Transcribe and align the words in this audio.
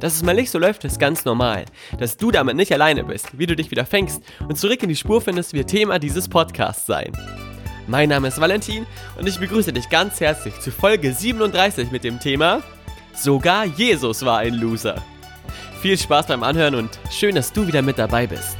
Dass 0.00 0.14
es 0.14 0.22
mal 0.22 0.34
nicht 0.34 0.50
so 0.50 0.58
läuft, 0.58 0.84
ist 0.84 0.98
ganz 0.98 1.24
normal. 1.24 1.64
Dass 1.98 2.16
du 2.16 2.30
damit 2.30 2.56
nicht 2.56 2.72
alleine 2.72 3.04
bist, 3.04 3.38
wie 3.38 3.46
du 3.46 3.56
dich 3.56 3.70
wieder 3.70 3.86
fängst 3.86 4.22
und 4.48 4.58
zurück 4.58 4.82
in 4.82 4.88
die 4.88 4.96
Spur 4.96 5.20
findest, 5.20 5.52
wird 5.52 5.70
Thema 5.70 5.98
dieses 5.98 6.28
Podcasts 6.28 6.86
sein. 6.86 7.12
Mein 7.86 8.08
Name 8.08 8.28
ist 8.28 8.40
Valentin 8.40 8.86
und 9.18 9.28
ich 9.28 9.38
begrüße 9.38 9.72
dich 9.72 9.88
ganz 9.88 10.20
herzlich 10.20 10.58
zu 10.60 10.70
Folge 10.70 11.12
37 11.12 11.90
mit 11.90 12.04
dem 12.04 12.18
Thema 12.18 12.62
Sogar 13.14 13.64
Jesus 13.64 14.24
war 14.24 14.38
ein 14.38 14.54
Loser. 14.54 15.02
Viel 15.80 15.96
Spaß 15.98 16.26
beim 16.26 16.42
Anhören 16.42 16.74
und 16.74 16.98
schön, 17.10 17.34
dass 17.34 17.52
du 17.52 17.66
wieder 17.66 17.82
mit 17.82 17.98
dabei 17.98 18.26
bist. 18.26 18.56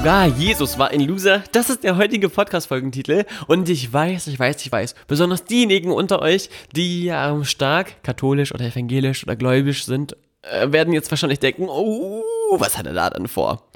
Sogar 0.00 0.28
Jesus 0.28 0.78
war 0.78 0.88
ein 0.92 1.02
Loser. 1.02 1.44
Das 1.52 1.68
ist 1.68 1.84
der 1.84 1.98
heutige 1.98 2.30
Podcast-Folgentitel. 2.30 3.26
Und 3.48 3.68
ich 3.68 3.92
weiß, 3.92 4.28
ich 4.28 4.38
weiß, 4.38 4.64
ich 4.64 4.72
weiß, 4.72 4.94
besonders 5.06 5.44
diejenigen 5.44 5.92
unter 5.92 6.22
euch, 6.22 6.48
die 6.74 7.08
ähm, 7.08 7.44
stark 7.44 8.02
katholisch 8.02 8.54
oder 8.54 8.64
evangelisch 8.64 9.24
oder 9.24 9.36
gläubisch 9.36 9.84
sind, 9.84 10.16
äh, 10.40 10.72
werden 10.72 10.94
jetzt 10.94 11.10
wahrscheinlich 11.12 11.38
denken, 11.38 11.66
oh, 11.68 12.22
was 12.52 12.78
hat 12.78 12.86
er 12.86 12.94
da 12.94 13.10
dann 13.10 13.28
vor? 13.28 13.68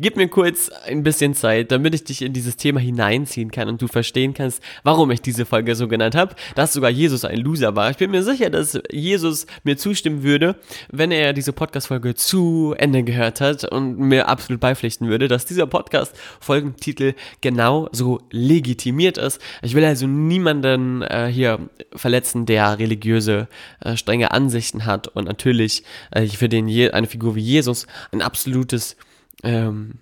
Gib 0.00 0.16
mir 0.16 0.28
kurz 0.28 0.70
ein 0.86 1.02
bisschen 1.02 1.34
Zeit, 1.34 1.72
damit 1.72 1.92
ich 1.92 2.04
dich 2.04 2.22
in 2.22 2.32
dieses 2.32 2.54
Thema 2.54 2.78
hineinziehen 2.78 3.50
kann 3.50 3.68
und 3.68 3.82
du 3.82 3.88
verstehen 3.88 4.32
kannst, 4.32 4.62
warum 4.84 5.10
ich 5.10 5.20
diese 5.20 5.44
Folge 5.44 5.74
so 5.74 5.88
genannt 5.88 6.14
habe, 6.14 6.36
dass 6.54 6.72
sogar 6.72 6.90
Jesus 6.90 7.24
ein 7.24 7.38
Loser 7.38 7.74
war. 7.74 7.90
Ich 7.90 7.96
bin 7.96 8.12
mir 8.12 8.22
sicher, 8.22 8.48
dass 8.48 8.78
Jesus 8.92 9.46
mir 9.64 9.76
zustimmen 9.76 10.22
würde, 10.22 10.54
wenn 10.92 11.10
er 11.10 11.32
diese 11.32 11.52
Podcast-Folge 11.52 12.14
zu 12.14 12.76
Ende 12.78 13.02
gehört 13.02 13.40
hat 13.40 13.64
und 13.64 13.98
mir 13.98 14.28
absolut 14.28 14.60
beipflichten 14.60 15.08
würde, 15.08 15.26
dass 15.26 15.46
dieser 15.46 15.66
Podcast-Folgentitel 15.66 17.14
genau 17.40 17.88
so 17.90 18.20
legitimiert 18.30 19.18
ist. 19.18 19.40
Ich 19.62 19.74
will 19.74 19.84
also 19.84 20.06
niemanden 20.06 21.02
äh, 21.02 21.26
hier 21.26 21.58
verletzen, 21.96 22.46
der 22.46 22.78
religiöse, 22.78 23.48
äh, 23.80 23.96
strenge 23.96 24.30
Ansichten 24.30 24.86
hat 24.86 25.08
und 25.08 25.24
natürlich 25.24 25.82
äh, 26.12 26.28
für 26.28 26.48
den 26.48 26.68
Je 26.68 26.92
eine 26.92 27.08
Figur 27.08 27.34
wie 27.34 27.40
Jesus 27.40 27.88
ein 28.12 28.22
absolutes 28.22 28.96
ähm, 29.42 30.00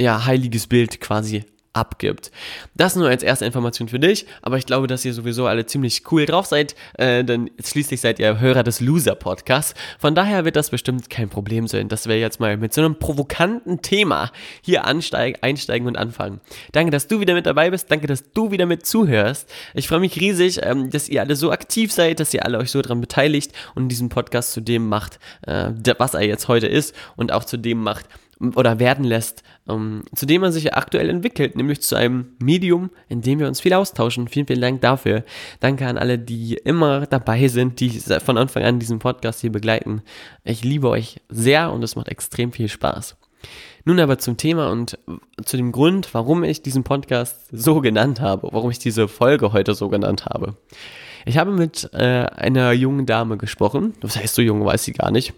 ja, 0.00 0.24
heiliges 0.24 0.66
Bild 0.66 1.00
quasi 1.00 1.44
abgibt. 1.74 2.30
Das 2.74 2.96
nur 2.96 3.08
als 3.08 3.22
erste 3.22 3.46
Information 3.46 3.88
für 3.88 3.98
dich, 3.98 4.26
aber 4.42 4.58
ich 4.58 4.66
glaube, 4.66 4.86
dass 4.86 5.04
ihr 5.04 5.14
sowieso 5.14 5.46
alle 5.46 5.64
ziemlich 5.64 6.02
cool 6.10 6.26
drauf 6.26 6.46
seid, 6.46 6.74
äh, 6.98 7.24
denn 7.24 7.50
schließlich 7.62 8.00
seid 8.00 8.18
ihr 8.18 8.40
Hörer 8.40 8.62
des 8.62 8.80
Loser-Podcasts. 8.80 9.74
Von 9.98 10.14
daher 10.14 10.44
wird 10.44 10.56
das 10.56 10.70
bestimmt 10.70 11.08
kein 11.08 11.30
Problem 11.30 11.66
sein, 11.66 11.88
dass 11.88 12.06
wir 12.06 12.18
jetzt 12.18 12.40
mal 12.40 12.58
mit 12.58 12.74
so 12.74 12.82
einem 12.82 12.96
provokanten 12.96 13.80
Thema 13.80 14.30
hier 14.60 14.84
ansteigen, 14.84 15.38
einsteigen 15.40 15.88
und 15.88 15.96
anfangen. 15.96 16.40
Danke, 16.72 16.90
dass 16.90 17.08
du 17.08 17.20
wieder 17.20 17.34
mit 17.34 17.46
dabei 17.46 17.70
bist, 17.70 17.90
danke, 17.90 18.06
dass 18.06 18.32
du 18.32 18.50
wieder 18.50 18.66
mit 18.66 18.84
zuhörst. 18.84 19.50
Ich 19.74 19.88
freue 19.88 20.00
mich 20.00 20.20
riesig, 20.20 20.60
ähm, 20.62 20.90
dass 20.90 21.08
ihr 21.08 21.22
alle 21.22 21.36
so 21.36 21.52
aktiv 21.52 21.90
seid, 21.90 22.20
dass 22.20 22.34
ihr 22.34 22.44
alle 22.44 22.58
euch 22.58 22.70
so 22.70 22.82
daran 22.82 23.00
beteiligt 23.00 23.52
und 23.74 23.88
diesen 23.88 24.10
Podcast 24.10 24.52
zu 24.52 24.60
dem 24.60 24.88
macht, 24.88 25.18
äh, 25.46 25.70
was 25.96 26.12
er 26.12 26.22
jetzt 26.22 26.48
heute 26.48 26.66
ist 26.66 26.94
und 27.16 27.32
auch 27.32 27.44
zu 27.44 27.56
dem 27.56 27.78
macht, 27.78 28.06
oder 28.54 28.78
werden 28.78 29.04
lässt, 29.04 29.42
ähm, 29.68 30.02
zu 30.14 30.26
dem 30.26 30.40
man 30.40 30.52
sich 30.52 30.74
aktuell 30.74 31.08
entwickelt, 31.08 31.56
nämlich 31.56 31.80
zu 31.82 31.96
einem 31.96 32.36
Medium, 32.42 32.90
in 33.08 33.22
dem 33.22 33.38
wir 33.38 33.46
uns 33.46 33.60
viel 33.60 33.74
austauschen. 33.74 34.28
Vielen, 34.28 34.46
vielen 34.46 34.60
Dank 34.60 34.80
dafür. 34.80 35.24
Danke 35.60 35.86
an 35.86 35.98
alle, 35.98 36.18
die 36.18 36.54
immer 36.54 37.06
dabei 37.06 37.48
sind, 37.48 37.80
die 37.80 37.90
von 37.90 38.38
Anfang 38.38 38.64
an 38.64 38.78
diesen 38.78 38.98
Podcast 38.98 39.40
hier 39.40 39.52
begleiten. 39.52 40.02
Ich 40.44 40.64
liebe 40.64 40.88
euch 40.88 41.20
sehr 41.28 41.72
und 41.72 41.82
es 41.82 41.96
macht 41.96 42.08
extrem 42.08 42.52
viel 42.52 42.68
Spaß. 42.68 43.16
Nun 43.84 43.98
aber 43.98 44.18
zum 44.18 44.36
Thema 44.36 44.70
und 44.70 44.98
zu 45.44 45.56
dem 45.56 45.72
Grund, 45.72 46.14
warum 46.14 46.44
ich 46.44 46.62
diesen 46.62 46.84
Podcast 46.84 47.48
so 47.50 47.80
genannt 47.80 48.20
habe, 48.20 48.48
warum 48.52 48.70
ich 48.70 48.78
diese 48.78 49.08
Folge 49.08 49.52
heute 49.52 49.74
so 49.74 49.88
genannt 49.88 50.26
habe. 50.26 50.56
Ich 51.24 51.38
habe 51.38 51.52
mit 51.52 51.90
äh, 51.92 52.26
einer 52.26 52.72
jungen 52.72 53.06
Dame 53.06 53.36
gesprochen. 53.36 53.94
Was 54.00 54.16
heißt 54.16 54.34
so 54.34 54.42
jung, 54.42 54.64
weiß 54.64 54.84
sie 54.84 54.92
gar 54.92 55.10
nicht. 55.10 55.34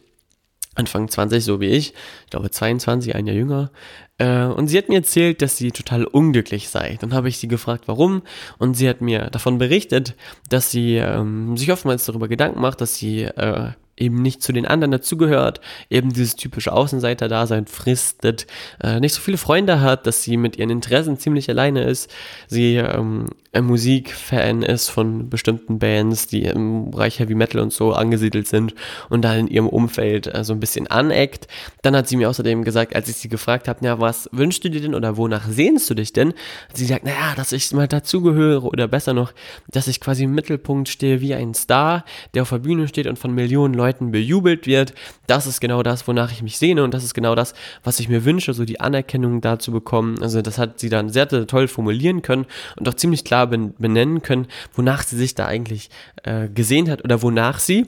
Anfang 0.75 1.09
20, 1.09 1.45
so 1.45 1.61
wie 1.61 1.69
ich, 1.69 1.95
ich 2.25 2.31
glaube 2.31 2.51
22, 2.51 3.15
ein 3.15 3.27
Jahr 3.27 3.37
jünger. 3.37 3.71
Äh, 4.19 4.45
und 4.45 4.69
sie 4.69 4.79
hat 4.79 4.89
mir 4.89 4.97
erzählt, 4.97 5.43
dass 5.43 5.57
sie 5.57 5.71
total 5.71 6.05
unglücklich 6.05 6.69
sei. 6.69 6.99
Dann 7.01 7.15
habe 7.15 7.29
ich 7.29 7.39
sie 7.39 7.49
gefragt, 7.49 7.85
warum. 7.87 8.23
Und 8.59 8.75
sie 8.75 8.89
hat 8.89 9.01
mir 9.01 9.31
davon 9.31 9.59
berichtet, 9.59 10.15
dass 10.49 10.71
sie 10.71 10.97
ähm, 10.97 11.57
sich 11.57 11.73
oftmals 11.73 12.05
darüber 12.05 12.29
Gedanken 12.29 12.61
macht, 12.61 12.81
dass 12.81 12.97
sie 12.97 13.23
äh, 13.23 13.71
eben 13.97 14.23
nicht 14.23 14.43
zu 14.43 14.53
den 14.53 14.67
anderen 14.67 14.91
dazugehört, 14.91 15.61
eben 15.91 16.13
dieses 16.13 16.37
typische 16.37 16.73
Außenseiter-Dasein 16.73 17.67
fristet, 17.67 18.47
äh, 18.83 19.01
nicht 19.01 19.15
so 19.15 19.21
viele 19.21 19.39
Freunde 19.39 19.81
hat, 19.81 20.07
dass 20.07 20.23
sie 20.23 20.37
mit 20.37 20.57
ihren 20.57 20.71
Interessen 20.71 21.19
ziemlich 21.19 21.49
alleine 21.49 21.85
ist, 21.85 22.13
sie 22.49 22.77
ähm, 22.77 23.29
Musikfan 23.63 24.63
ist 24.63 24.89
von 24.89 25.31
bestimmten 25.31 25.79
Bands, 25.79 26.27
die 26.27 26.43
im 26.43 26.91
Bereich 26.91 27.19
Heavy 27.19 27.35
Metal 27.35 27.61
und 27.61 27.73
so 27.73 27.93
angesiedelt 27.93 28.49
sind 28.49 28.75
und 29.11 29.23
dann 29.23 29.39
in 29.39 29.49
ihrem 29.49 29.69
Umfeld 29.69 30.33
äh, 30.33 30.45
so 30.45 30.53
ein 30.53 30.61
bisschen 30.61 30.87
aneckt. 30.87 31.47
Dann 31.83 31.95
hat 31.97 32.09
sie 32.09 32.17
mir 32.17 32.29
außerdem 32.29 32.65
gesagt, 32.65 32.97
als 32.97 33.09
ich 33.09 33.17
sie 33.17 33.29
gefragt 33.29 33.69
habe, 33.69 33.85
ja, 33.85 34.01
was 34.01 34.29
wünschst 34.33 34.65
du 34.65 34.71
dir 34.71 34.81
denn 34.81 34.95
oder 34.95 35.17
wonach 35.17 35.47
sehnst 35.49 35.89
du 35.89 35.95
dich 35.95 36.13
denn? 36.13 36.29
Hat 36.69 36.77
sie 36.77 36.85
gesagt, 36.85 37.05
naja, 37.05 37.35
dass 37.37 37.53
ich 37.53 37.73
mal 37.73 37.89
dazugehöre 37.89 38.65
oder 38.65 38.89
besser 38.89 39.15
noch, 39.15 39.33
dass 39.69 39.87
ich 39.87 40.01
quasi 40.01 40.25
im 40.25 40.35
Mittelpunkt 40.35 40.89
stehe 40.89 41.21
wie 41.21 41.35
ein 41.35 41.55
Star, 41.55 42.05
der 42.35 42.43
auf 42.43 42.51
der 42.51 42.59
Bühne 42.59 42.89
steht 42.89 43.07
und 43.07 43.19
von 43.19 43.35
Millionen 43.35 43.75
Leuten 43.75 44.11
bejubelt 44.11 44.67
wird. 44.67 44.95
Das 45.27 45.47
ist 45.47 45.61
genau 45.61 45.83
das, 45.83 46.07
wonach 46.09 46.33
ich 46.33 46.43
mich 46.43 46.59
sehne 46.59 46.83
und 46.83 46.93
das 46.93 47.05
ist 47.05 47.15
genau 47.15 47.35
das, 47.35 47.55
was 47.83 48.01
ich 48.01 48.09
mir 48.09 48.25
wünsche, 48.25 48.53
so 48.53 48.65
die 48.65 48.81
Anerkennung 48.81 49.41
da 49.41 49.59
zu 49.59 49.73
bekommen. 49.73 50.23
Also 50.23 50.43
das 50.43 50.59
hat 50.59 50.81
sie 50.81 50.89
dann 50.89 51.09
sehr, 51.09 51.29
sehr 51.29 51.47
toll 51.47 51.69
formulieren 51.69 52.23
können 52.23 52.47
und 52.77 52.89
auch 52.89 52.95
ziemlich 52.95 53.25
klar 53.25 53.44
benennen 53.47 54.23
können, 54.23 54.47
wonach 54.75 55.03
sie 55.03 55.17
sich 55.17 55.35
da 55.35 55.47
eigentlich 55.47 55.91
äh, 56.23 56.49
gesehen 56.49 56.91
hat 56.91 57.05
oder 57.05 57.23
wonach 57.23 57.59
sie 57.59 57.87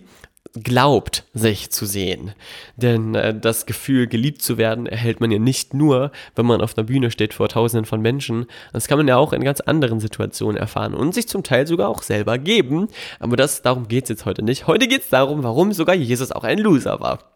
glaubt, 0.63 1.25
sich 1.35 1.71
zu 1.71 1.87
sehen. 1.87 2.33
Denn 2.77 3.15
äh, 3.15 3.39
das 3.39 3.67
Gefühl, 3.67 4.07
geliebt 4.07 4.43
zu 4.43 4.59
werden, 4.59 4.87
erhält 4.87 5.21
man 5.21 5.31
ja 5.31 5.39
nicht 5.39 5.75
nur, 5.75 6.13
wenn 6.35 6.47
man 6.47 6.61
auf 6.61 6.77
einer 6.77 6.87
Bühne 6.87 7.11
steht 7.11 7.35
vor 7.35 7.49
tausenden 7.49 7.85
von 7.85 8.01
Menschen. 8.01 8.47
Das 8.73 8.89
kann 8.89 8.99
man 8.99 9.09
ja 9.09 9.17
auch 9.17 9.33
in 9.33 9.45
ganz 9.45 9.61
anderen 9.61 10.01
Situationen 10.01 10.57
erfahren 10.57 10.95
und 10.95 11.15
sich 11.15 11.29
zum 11.29 11.43
Teil 11.43 11.67
sogar 11.67 11.89
auch 11.89 12.03
selber 12.03 12.39
geben. 12.39 12.89
Aber 13.21 13.37
das, 13.37 13.63
darum 13.63 13.89
geht 13.89 14.05
es 14.05 14.11
jetzt 14.11 14.25
heute 14.25 14.43
nicht. 14.43 14.67
Heute 14.67 14.89
geht 14.89 15.03
es 15.03 15.09
darum, 15.09 15.43
warum 15.43 15.73
sogar 15.73 15.95
Jesus 15.95 16.33
auch 16.33 16.45
ein 16.45 16.59
Loser 16.59 17.01
war. 17.01 17.36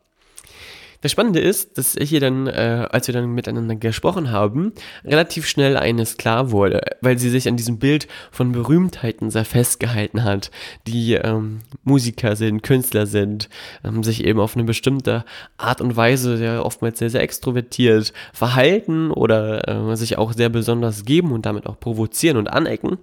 Das 1.03 1.13
Spannende 1.13 1.41
ist, 1.41 1.79
dass 1.79 1.97
ich 1.97 2.13
ihr 2.13 2.21
dann, 2.21 2.47
äh, 2.47 2.87
als 2.91 3.07
wir 3.07 3.15
dann 3.15 3.33
miteinander 3.33 3.75
gesprochen 3.75 4.31
haben, 4.31 4.73
relativ 5.03 5.47
schnell 5.47 5.79
eines 5.79 6.19
klar 6.19 6.51
wurde, 6.51 6.81
weil 7.01 7.19
sie 7.19 7.31
sich 7.31 7.49
an 7.49 7.57
diesem 7.57 7.79
Bild 7.79 8.07
von 8.31 8.53
Berühmtheiten 8.53 9.31
sehr 9.31 9.47
festgehalten 9.47 10.25
hat, 10.25 10.51
die 10.87 11.15
ähm, 11.15 11.61
Musiker 11.85 12.37
sind, 12.37 12.63
Künstler 12.63 13.07
sind, 13.07 13.49
ähm, 13.83 14.03
sich 14.03 14.25
eben 14.25 14.41
auf 14.41 14.57
eine 14.57 14.65
bestimmte 14.65 15.25
Art 15.57 15.81
und 15.81 15.97
Weise, 15.97 16.43
ja 16.43 16.61
oftmals 16.61 16.99
sehr, 16.99 17.11
sehr 17.11 17.23
extrovertiert 17.23 18.13
verhalten 18.35 19.11
oder 19.11 19.91
äh, 19.91 19.97
sich 19.97 20.19
auch 20.19 20.35
sehr 20.35 20.51
besonders 20.51 21.07
geben 21.07 21.33
und 21.33 21.47
damit 21.47 21.67
auch 21.67 21.81
provozieren 21.81 22.37
und 22.37 22.49
anecken. 22.49 22.91
Und 22.91 23.01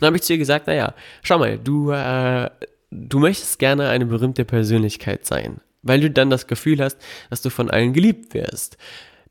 dann 0.00 0.06
habe 0.08 0.16
ich 0.16 0.22
zu 0.22 0.32
ihr 0.32 0.38
gesagt, 0.38 0.66
naja, 0.66 0.94
schau 1.22 1.38
mal, 1.38 1.58
du, 1.58 1.90
äh, 1.90 2.48
du 2.90 3.18
möchtest 3.18 3.58
gerne 3.58 3.88
eine 3.88 4.06
berühmte 4.06 4.46
Persönlichkeit 4.46 5.26
sein 5.26 5.60
weil 5.82 6.00
du 6.00 6.10
dann 6.10 6.30
das 6.30 6.46
Gefühl 6.46 6.80
hast, 6.80 6.98
dass 7.30 7.42
du 7.42 7.50
von 7.50 7.70
allen 7.70 7.92
geliebt 7.92 8.34
wirst. 8.34 8.76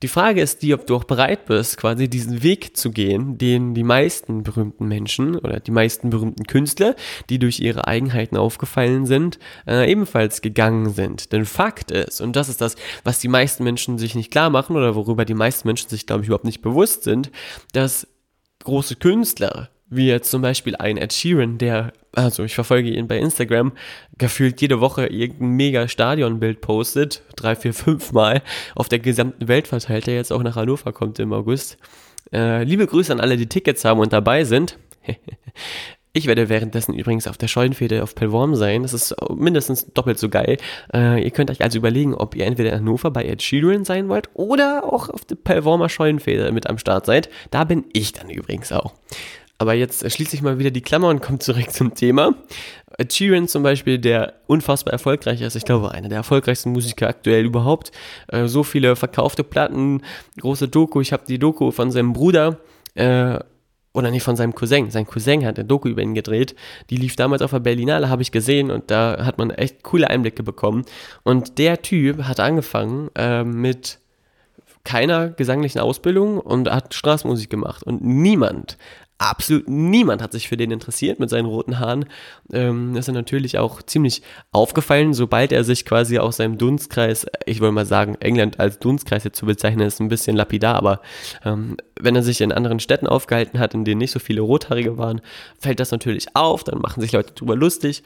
Die 0.01 0.07
Frage 0.07 0.41
ist 0.41 0.61
die, 0.61 0.73
ob 0.73 0.87
du 0.87 0.95
auch 0.95 1.03
bereit 1.03 1.45
bist, 1.45 1.75
quasi 1.75 2.07
diesen 2.07 2.41
Weg 2.41 2.77
zu 2.77 2.91
gehen, 2.91 3.37
den 3.37 3.73
die 3.73 3.83
meisten 3.83 4.43
berühmten 4.43 4.87
Menschen 4.87 5.35
oder 5.35 5.59
die 5.59 5.71
meisten 5.71 6.09
berühmten 6.09 6.45
Künstler, 6.45 6.95
die 7.29 7.37
durch 7.37 7.59
ihre 7.59 7.85
Eigenheiten 7.85 8.37
aufgefallen 8.37 9.05
sind, 9.05 9.39
äh, 9.67 9.91
ebenfalls 9.91 10.41
gegangen 10.41 10.91
sind. 10.91 11.33
Denn 11.33 11.43
Fakt 11.43 11.91
ist, 11.91 12.21
und 12.21 12.37
das 12.37 12.47
ist 12.47 12.61
das, 12.61 12.77
was 13.03 13.19
die 13.19 13.27
meisten 13.27 13.65
Menschen 13.65 13.97
sich 13.97 14.15
nicht 14.15 14.31
klar 14.31 14.49
machen 14.49 14.77
oder 14.77 14.95
worüber 14.95 15.25
die 15.25 15.33
meisten 15.33 15.67
Menschen 15.67 15.89
sich, 15.89 16.05
glaube 16.05 16.21
ich, 16.21 16.27
überhaupt 16.27 16.45
nicht 16.45 16.61
bewusst 16.61 17.03
sind, 17.03 17.29
dass 17.73 18.07
große 18.63 18.95
Künstler 18.95 19.69
Wie 19.89 20.07
jetzt 20.07 20.29
zum 20.29 20.41
Beispiel 20.41 20.75
ein 20.75 20.97
Ed 20.97 21.13
Sheeran, 21.13 21.57
der, 21.57 21.93
also 22.13 22.43
ich 22.43 22.53
verfolge 22.53 22.89
ihn 22.89 23.07
bei 23.07 23.17
Instagram, 23.17 23.71
gefühlt 24.17 24.61
jede 24.61 24.81
Woche 24.81 25.07
irgendein 25.07 25.49
mega 25.49 25.87
Stadionbild 25.87 26.61
postet, 26.61 27.23
drei, 27.35 27.55
vier, 27.55 27.73
fünf 27.73 28.11
Mal 28.11 28.43
auf 28.75 28.87
der 28.87 28.99
gesamten 28.99 29.47
Welt 29.47 29.67
verteilt, 29.67 30.07
der 30.07 30.15
jetzt 30.15 30.31
auch 30.31 30.43
nach 30.43 30.55
Hannover 30.55 30.93
kommt 30.93 31.17
im 31.19 31.33
August. 31.33 31.77
Äh, 32.31 32.63
liebe 32.63 32.85
Grüße 32.85 33.11
an 33.11 33.19
alle, 33.19 33.37
die 33.37 33.47
Tickets 33.47 33.83
haben 33.83 33.99
und 33.99 34.13
dabei 34.13 34.43
sind. 34.43 34.77
Ich 36.11 36.25
werde 36.25 36.49
währenddessen 36.49 36.95
übrigens 36.95 37.27
auf 37.27 37.37
der 37.37 37.47
Scheunenfete 37.47 38.01
auf 38.01 38.15
Pelvorm 38.15 38.55
sein. 38.55 38.81
Das 38.81 38.93
ist 38.93 39.15
mindestens 39.29 39.85
doppelt 39.93 40.17
so 40.17 40.27
geil. 40.27 40.57
Äh, 40.91 41.23
ihr 41.23 41.29
könnt 41.29 41.51
euch 41.51 41.61
also 41.61 41.77
überlegen, 41.77 42.15
ob 42.15 42.35
ihr 42.35 42.47
entweder 42.47 42.71
in 42.71 42.79
Hannover 42.79 43.11
bei 43.11 43.25
Ed 43.25 43.43
Sheeran 43.43 43.85
sein 43.85 44.09
wollt 44.09 44.27
oder 44.33 44.91
auch 44.91 45.09
auf 45.09 45.23
der 45.25 45.35
Pelvormer 45.35 45.87
Scheunenfete 45.87 46.51
mit 46.51 46.67
am 46.67 46.79
Start 46.79 47.05
seid. 47.05 47.29
Da 47.51 47.63
bin 47.63 47.85
ich 47.93 48.11
dann 48.11 48.31
übrigens 48.31 48.71
auch. 48.71 48.95
Aber 49.59 49.73
jetzt 49.73 50.09
schließe 50.09 50.35
ich 50.35 50.41
mal 50.41 50.57
wieder 50.57 50.71
die 50.71 50.81
Klammer 50.81 51.09
und 51.09 51.21
komme 51.21 51.39
zurück 51.39 51.71
zum 51.71 51.93
Thema. 51.93 52.33
Sheeran 53.09 53.47
zum 53.47 53.61
Beispiel, 53.61 53.99
der 53.99 54.35
unfassbar 54.47 54.93
erfolgreich 54.93 55.41
ist. 55.41 55.55
Ich 55.55 55.65
glaube, 55.65 55.91
einer 55.91 56.07
der 56.09 56.17
erfolgreichsten 56.17 56.71
Musiker 56.71 57.07
aktuell 57.07 57.45
überhaupt. 57.45 57.91
Äh, 58.27 58.47
so 58.47 58.63
viele 58.63 58.95
verkaufte 58.95 59.43
Platten, 59.43 60.01
große 60.39 60.69
Doku. 60.69 61.01
Ich 61.01 61.13
habe 61.13 61.23
die 61.27 61.39
Doku 61.39 61.71
von 61.71 61.91
seinem 61.91 62.13
Bruder 62.13 62.57
äh, 62.95 63.39
oder 63.93 64.11
nicht 64.11 64.23
von 64.23 64.37
seinem 64.37 64.55
Cousin. 64.55 64.91
Sein 64.91 65.05
Cousin 65.05 65.45
hat 65.45 65.57
eine 65.57 65.67
Doku 65.67 65.89
über 65.89 66.01
ihn 66.01 66.13
gedreht. 66.13 66.55
Die 66.89 66.97
lief 66.97 67.17
damals 67.17 67.41
auf 67.41 67.51
der 67.51 67.59
Berlinale, 67.59 68.09
habe 68.09 68.21
ich 68.21 68.31
gesehen 68.31 68.71
und 68.71 68.89
da 68.91 69.25
hat 69.25 69.37
man 69.37 69.49
echt 69.51 69.83
coole 69.83 70.09
Einblicke 70.09 70.43
bekommen. 70.43 70.85
Und 71.23 71.57
der 71.57 71.81
Typ 71.81 72.23
hat 72.23 72.39
angefangen 72.39 73.09
äh, 73.15 73.43
mit 73.43 73.99
keiner 74.85 75.29
gesanglichen 75.29 75.79
Ausbildung 75.79 76.39
und 76.39 76.69
hat 76.69 76.93
Straßenmusik 76.93 77.49
gemacht. 77.49 77.83
Und 77.83 78.03
niemand, 78.03 78.77
absolut 79.19 79.67
niemand 79.67 80.21
hat 80.23 80.31
sich 80.31 80.47
für 80.47 80.57
den 80.57 80.71
interessiert 80.71 81.19
mit 81.19 81.29
seinen 81.29 81.45
roten 81.45 81.77
Haaren. 81.77 82.05
Ähm, 82.51 82.95
ist 82.95 83.09
natürlich 83.09 83.57
auch 83.57 83.83
ziemlich 83.83 84.23
aufgefallen, 84.51 85.13
sobald 85.13 85.51
er 85.51 85.63
sich 85.63 85.85
quasi 85.85 86.17
aus 86.17 86.37
seinem 86.37 86.57
Dunstkreis, 86.57 87.27
ich 87.45 87.59
wollte 87.59 87.73
mal 87.73 87.85
sagen, 87.85 88.15
England 88.21 88.59
als 88.59 88.79
Dunstkreis 88.79 89.25
jetzt 89.25 89.37
zu 89.37 89.45
bezeichnen, 89.45 89.85
ist 89.85 89.99
ein 89.99 90.07
bisschen 90.07 90.37
lapidar, 90.37 90.75
aber 90.75 91.01
ähm, 91.43 91.75
wenn 91.99 92.15
er 92.15 92.23
sich 92.23 92.39
in 92.41 92.53
anderen 92.53 92.79
Städten 92.79 93.07
aufgehalten 93.07 93.59
hat, 93.59 93.73
in 93.73 93.83
denen 93.83 93.99
nicht 93.99 94.11
so 94.11 94.19
viele 94.19 94.41
Rothaarige 94.41 94.97
waren, 94.97 95.21
fällt 95.59 95.81
das 95.81 95.91
natürlich 95.91 96.35
auf, 96.35 96.63
dann 96.63 96.79
machen 96.79 97.01
sich 97.01 97.11
Leute 97.11 97.33
drüber 97.33 97.57
lustig 97.57 98.03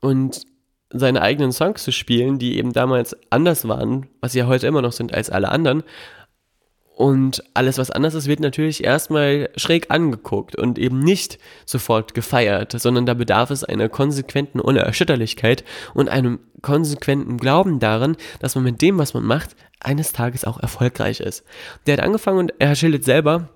und 0.00 0.44
seine 0.90 1.22
eigenen 1.22 1.50
Songs 1.50 1.82
zu 1.82 1.90
spielen, 1.90 2.38
die 2.38 2.56
eben 2.56 2.72
damals 2.72 3.16
anders 3.30 3.66
waren, 3.66 4.06
was 4.20 4.32
sie 4.32 4.38
ja 4.38 4.46
heute 4.46 4.68
immer 4.68 4.82
noch 4.82 4.92
sind 4.92 5.12
als 5.12 5.28
alle 5.28 5.48
anderen, 5.48 5.82
und 6.96 7.44
alles, 7.52 7.76
was 7.76 7.90
anders 7.90 8.14
ist, 8.14 8.26
wird 8.26 8.40
natürlich 8.40 8.82
erstmal 8.82 9.50
schräg 9.56 9.90
angeguckt 9.90 10.56
und 10.56 10.78
eben 10.78 10.98
nicht 10.98 11.38
sofort 11.66 12.14
gefeiert, 12.14 12.72
sondern 12.80 13.04
da 13.04 13.12
bedarf 13.12 13.50
es 13.50 13.64
einer 13.64 13.90
konsequenten 13.90 14.60
Unerschütterlichkeit 14.60 15.62
und 15.92 16.08
einem 16.08 16.38
konsequenten 16.62 17.36
Glauben 17.36 17.80
daran, 17.80 18.16
dass 18.40 18.54
man 18.54 18.64
mit 18.64 18.80
dem, 18.80 18.96
was 18.96 19.12
man 19.12 19.24
macht, 19.24 19.56
eines 19.78 20.12
Tages 20.12 20.46
auch 20.46 20.58
erfolgreich 20.58 21.20
ist. 21.20 21.44
Der 21.86 21.98
hat 21.98 22.02
angefangen 22.02 22.38
und 22.38 22.54
er 22.60 22.74
schildert 22.74 23.04
selber, 23.04 23.50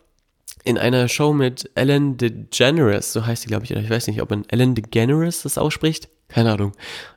in 0.62 0.76
einer 0.76 1.08
Show 1.08 1.32
mit 1.32 1.70
Ellen 1.74 2.18
DeGeneres, 2.18 3.14
so 3.14 3.24
heißt 3.24 3.44
sie, 3.44 3.48
glaube 3.48 3.64
ich, 3.64 3.70
oder 3.70 3.80
ich 3.80 3.88
weiß 3.88 4.06
nicht, 4.08 4.20
ob 4.20 4.28
man 4.28 4.44
Ellen 4.50 4.74
DeGeneres 4.74 5.44
das 5.44 5.56
ausspricht. 5.56 6.10
Keine 6.30 6.52
Ahnung. 6.52 6.72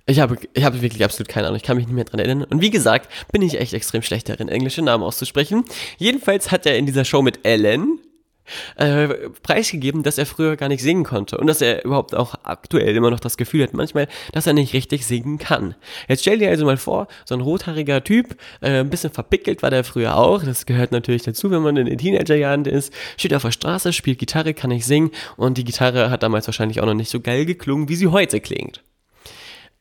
Ich 0.06 0.20
habe, 0.20 0.38
ich 0.54 0.64
habe 0.64 0.82
wirklich 0.82 1.04
absolut 1.04 1.30
keine 1.30 1.48
Ahnung. 1.48 1.58
Ich 1.58 1.64
kann 1.64 1.78
mich 1.78 1.86
nicht 1.86 1.96
mehr 1.96 2.04
dran 2.04 2.20
erinnern. 2.20 2.48
Und 2.50 2.62
wie 2.62 2.72
gesagt, 2.72 3.10
bin 3.32 3.42
ich 3.42 3.60
echt 3.60 3.74
extrem 3.74 4.02
schlecht 4.02 4.28
darin, 4.28 4.50
englische 4.50 4.82
Namen 4.82 5.04
auszusprechen. 5.04 5.64
Jedenfalls 5.98 6.52
hat 6.52 6.66
er 6.66 6.78
in 6.78 6.86
dieser 6.86 7.06
Show 7.06 7.22
mit 7.22 7.46
Ellen 7.46 8.00
äh, 8.76 9.08
preisgegeben, 9.42 10.04
dass 10.04 10.18
er 10.18 10.26
früher 10.26 10.58
gar 10.58 10.68
nicht 10.68 10.84
singen 10.84 11.04
konnte 11.04 11.38
und 11.38 11.48
dass 11.48 11.62
er 11.62 11.86
überhaupt 11.86 12.14
auch 12.16 12.36
aktuell 12.44 12.96
immer 12.96 13.12
noch 13.12 13.20
das 13.20 13.38
Gefühl 13.38 13.64
hat, 13.64 13.74
manchmal, 13.74 14.08
dass 14.32 14.48
er 14.48 14.54
nicht 14.54 14.74
richtig 14.74 15.06
singen 15.06 15.38
kann. 15.38 15.76
Jetzt 16.08 16.22
stell 16.22 16.40
dir 16.40 16.50
also 16.50 16.66
mal 16.66 16.78
vor, 16.78 17.08
so 17.26 17.36
ein 17.36 17.42
rothaariger 17.42 18.04
Typ, 18.04 18.36
äh, 18.62 18.82
ein 18.82 18.90
bisschen 18.90 19.12
verpickelt 19.12 19.64
war 19.64 19.70
der 19.70 19.84
früher 19.84 20.18
auch, 20.18 20.44
das 20.44 20.66
gehört 20.66 20.92
natürlich 20.92 21.24
dazu, 21.24 21.52
wenn 21.52 21.62
man 21.62 21.78
in 21.78 21.86
den 21.86 21.98
Teenagerjahren 21.98 22.66
ist, 22.66 22.94
steht 23.18 23.34
auf 23.34 23.44
der 23.44 23.52
Straße, 23.52 23.94
spielt 23.94 24.20
Gitarre, 24.20 24.54
kann 24.54 24.70
nicht 24.70 24.86
singen 24.86 25.12
und 25.38 25.58
die 25.58 25.64
Gitarre 25.64 26.10
hat 26.10 26.24
damals 26.24 26.48
wahrscheinlich 26.48 26.82
auch 26.82 26.86
noch 26.86 26.94
nicht 26.94 27.10
so 27.10 27.22
geil 27.22 27.46
geklungen, 27.46 27.88
wie 27.90 27.96
sie 27.96 28.08
heute 28.08 28.42
klingt 28.42 28.82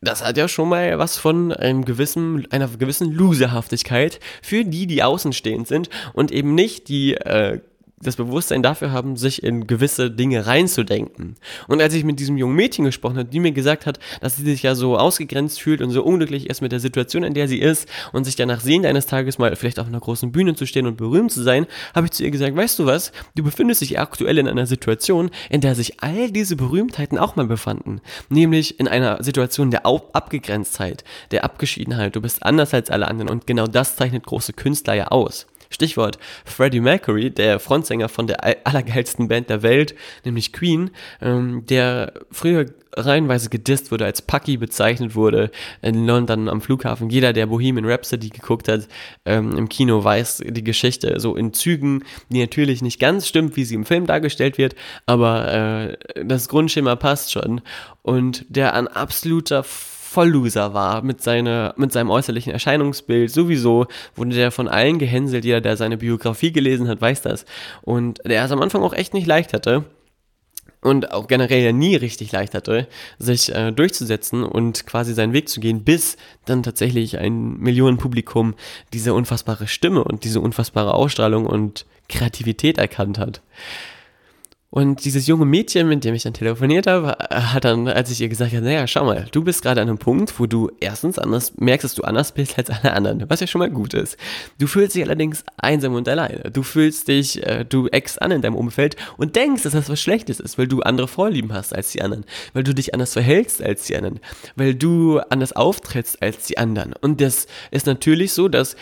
das 0.03 0.23
hat 0.23 0.37
ja 0.37 0.47
schon 0.47 0.69
mal 0.69 0.99
was 0.99 1.17
von 1.17 1.51
einem 1.51 1.85
gewissen, 1.85 2.47
einer 2.51 2.67
gewissen 2.67 3.11
Loserhaftigkeit 3.11 4.19
für 4.41 4.65
die, 4.65 4.87
die 4.87 5.03
außenstehend 5.03 5.67
sind 5.67 5.89
und 6.13 6.31
eben 6.31 6.55
nicht 6.55 6.89
die 6.89 7.15
äh, 7.15 7.59
das 8.03 8.15
Bewusstsein 8.15 8.63
dafür 8.63 8.91
haben, 8.91 9.15
sich 9.15 9.43
in 9.43 9.67
gewisse 9.67 10.11
Dinge 10.11 10.45
reinzudenken. 10.45 11.35
Und 11.67 11.81
als 11.81 11.93
ich 11.93 12.03
mit 12.03 12.19
diesem 12.19 12.37
jungen 12.37 12.55
Mädchen 12.55 12.85
gesprochen 12.85 13.17
habe, 13.17 13.29
die 13.29 13.39
mir 13.39 13.51
gesagt 13.51 13.85
hat, 13.85 13.99
dass 14.21 14.35
sie 14.35 14.43
sich 14.43 14.63
ja 14.63 14.75
so 14.75 14.97
ausgegrenzt 14.97 15.61
fühlt 15.61 15.81
und 15.81 15.91
so 15.91 16.03
unglücklich 16.03 16.49
ist 16.49 16.61
mit 16.61 16.71
der 16.71 16.79
Situation, 16.79 17.23
in 17.23 17.33
der 17.33 17.47
sie 17.47 17.59
ist 17.59 17.87
und 18.11 18.25
sich 18.25 18.35
danach 18.35 18.59
sehnt, 18.59 18.85
eines 18.85 19.05
Tages 19.05 19.37
mal 19.37 19.55
vielleicht 19.55 19.79
auf 19.79 19.87
einer 19.87 19.99
großen 19.99 20.31
Bühne 20.31 20.55
zu 20.55 20.65
stehen 20.65 20.87
und 20.87 20.97
berühmt 20.97 21.31
zu 21.31 21.41
sein, 21.41 21.65
habe 21.95 22.07
ich 22.07 22.11
zu 22.11 22.23
ihr 22.23 22.31
gesagt, 22.31 22.55
weißt 22.55 22.79
du 22.79 22.85
was, 22.85 23.11
du 23.35 23.43
befindest 23.43 23.81
dich 23.81 23.99
aktuell 23.99 24.37
in 24.37 24.47
einer 24.47 24.65
Situation, 24.65 25.29
in 25.49 25.61
der 25.61 25.75
sich 25.75 26.01
all 26.01 26.31
diese 26.31 26.55
Berühmtheiten 26.55 27.17
auch 27.17 27.35
mal 27.35 27.47
befanden. 27.47 28.01
Nämlich 28.29 28.79
in 28.79 28.87
einer 28.87 29.23
Situation 29.23 29.71
der 29.71 29.85
Abgegrenztheit, 29.85 31.03
der 31.31 31.43
Abgeschiedenheit. 31.43 32.15
Du 32.15 32.21
bist 32.21 32.43
anders 32.43 32.73
als 32.73 32.89
alle 32.89 33.07
anderen 33.07 33.29
und 33.29 33.47
genau 33.47 33.67
das 33.67 33.95
zeichnet 33.95 34.25
große 34.25 34.53
Künstler 34.53 34.93
ja 34.93 35.07
aus. 35.07 35.47
Stichwort 35.73 36.17
Freddie 36.45 36.79
Mercury, 36.79 37.29
der 37.29 37.59
Frontsänger 37.59 38.09
von 38.09 38.27
der 38.27 38.67
allergeilsten 38.67 39.27
Band 39.27 39.49
der 39.49 39.63
Welt, 39.63 39.95
nämlich 40.25 40.53
Queen, 40.53 40.91
ähm, 41.21 41.65
der 41.65 42.13
früher 42.31 42.65
reihenweise 42.95 43.49
gedisst 43.49 43.91
wurde, 43.91 44.05
als 44.05 44.21
Pucky 44.21 44.57
bezeichnet 44.57 45.15
wurde 45.15 45.51
in 45.81 46.05
London 46.05 46.47
am 46.47 46.61
Flughafen. 46.61 47.09
Jeder, 47.09 47.33
der 47.33 47.47
Bohemian 47.47 47.85
Rhapsody 47.85 48.29
geguckt 48.29 48.67
hat 48.67 48.87
ähm, 49.25 49.57
im 49.57 49.69
Kino, 49.69 50.03
weiß 50.03 50.43
die 50.45 50.63
Geschichte. 50.63 51.19
So 51.19 51.35
in 51.35 51.53
Zügen, 51.53 52.03
die 52.29 52.41
natürlich 52.41 52.81
nicht 52.81 52.99
ganz 52.99 53.27
stimmt, 53.27 53.55
wie 53.55 53.65
sie 53.65 53.75
im 53.75 53.85
Film 53.85 54.05
dargestellt 54.05 54.57
wird, 54.57 54.75
aber 55.05 55.51
äh, 56.15 56.25
das 56.25 56.49
Grundschema 56.49 56.95
passt 56.95 57.31
schon. 57.31 57.61
Und 58.01 58.45
der 58.49 58.73
ein 58.73 58.87
absoluter 58.87 59.63
Vollloser 60.13 60.73
war 60.73 61.01
mit, 61.01 61.21
seine, 61.21 61.73
mit 61.75 61.91
seinem 61.91 62.09
äußerlichen 62.11 62.53
Erscheinungsbild. 62.53 63.31
Sowieso 63.31 63.87
wurde 64.15 64.35
der 64.35 64.51
von 64.51 64.67
allen 64.67 64.99
gehänselt. 64.99 65.43
Jeder, 65.43 65.61
der 65.61 65.75
seine 65.75 65.97
Biografie 65.97 66.51
gelesen 66.51 66.87
hat, 66.87 67.01
weiß 67.01 67.23
das. 67.23 67.45
Und 67.81 68.19
der 68.25 68.45
es 68.45 68.51
am 68.51 68.61
Anfang 68.61 68.83
auch 68.83 68.93
echt 68.93 69.13
nicht 69.13 69.27
leicht 69.27 69.53
hatte 69.53 69.85
und 70.83 71.11
auch 71.11 71.27
generell 71.27 71.63
ja 71.63 71.71
nie 71.71 71.95
richtig 71.95 72.31
leicht 72.31 72.53
hatte, 72.53 72.87
sich 73.17 73.53
äh, 73.55 73.71
durchzusetzen 73.71 74.43
und 74.43 74.85
quasi 74.85 75.13
seinen 75.13 75.33
Weg 75.33 75.49
zu 75.49 75.59
gehen, 75.59 75.83
bis 75.83 76.17
dann 76.45 76.61
tatsächlich 76.61 77.17
ein 77.17 77.57
Millionenpublikum 77.57 78.53
diese 78.91 79.13
unfassbare 79.13 79.67
Stimme 79.67 80.03
und 80.03 80.25
diese 80.25 80.41
unfassbare 80.41 80.93
Ausstrahlung 80.93 81.45
und 81.45 81.85
Kreativität 82.09 82.77
erkannt 82.77 83.17
hat. 83.17 83.41
Und 84.73 85.05
dieses 85.05 85.27
junge 85.27 85.45
Mädchen, 85.45 85.87
mit 85.87 86.03
dem 86.03 86.15
ich 86.15 86.23
dann 86.23 86.33
telefoniert 86.33 86.87
habe, 86.87 87.09
hat 87.29 87.63
dann, 87.63 87.87
als 87.87 88.09
ich 88.09 88.19
ihr 88.21 88.27
gesagt 88.27 88.53
habe, 88.53 88.65
naja, 88.65 88.87
schau 88.87 89.05
mal, 89.05 89.27
du 89.31 89.43
bist 89.43 89.61
gerade 89.61 89.79
an 89.81 89.87
einem 89.87 89.99
Punkt, 89.99 90.39
wo 90.39 90.47
du 90.47 90.71
erstens 90.79 91.19
anders 91.19 91.53
merkst, 91.57 91.83
dass 91.83 91.93
du 91.93 92.01
anders 92.01 92.31
bist 92.31 92.57
als 92.57 92.71
alle 92.71 92.91
anderen, 92.91 93.29
was 93.29 93.39
ja 93.39 93.45
schon 93.45 93.59
mal 93.59 93.69
gut 93.69 93.93
ist. 93.93 94.17
Du 94.57 94.65
fühlst 94.65 94.95
dich 94.95 95.03
allerdings 95.03 95.43
einsam 95.57 95.93
und 95.93 96.09
alleine. 96.09 96.49
Du 96.49 96.63
fühlst 96.63 97.07
dich, 97.07 97.45
äh, 97.45 97.65
du 97.65 97.87
eckst 97.89 98.19
an 98.19 98.31
in 98.31 98.41
deinem 98.41 98.55
Umfeld 98.55 98.95
und 99.17 99.35
denkst, 99.35 99.61
dass 99.61 99.73
das 99.73 99.89
was 99.91 100.01
Schlechtes 100.01 100.39
ist, 100.39 100.57
weil 100.57 100.67
du 100.67 100.81
andere 100.81 101.07
Vorlieben 101.07 101.53
hast 101.53 101.75
als 101.75 101.91
die 101.91 102.01
anderen, 102.01 102.25
weil 102.53 102.63
du 102.63 102.73
dich 102.73 102.95
anders 102.95 103.13
verhältst 103.13 103.61
als 103.61 103.83
die 103.83 103.95
anderen, 103.95 104.21
weil 104.55 104.73
du 104.73 105.19
anders 105.29 105.53
auftrittst 105.53 106.19
als 106.19 106.47
die 106.47 106.57
anderen. 106.57 106.93
Und 106.99 107.21
das 107.21 107.45
ist 107.69 107.85
natürlich 107.85 108.33
so, 108.33 108.47
dass 108.47 108.75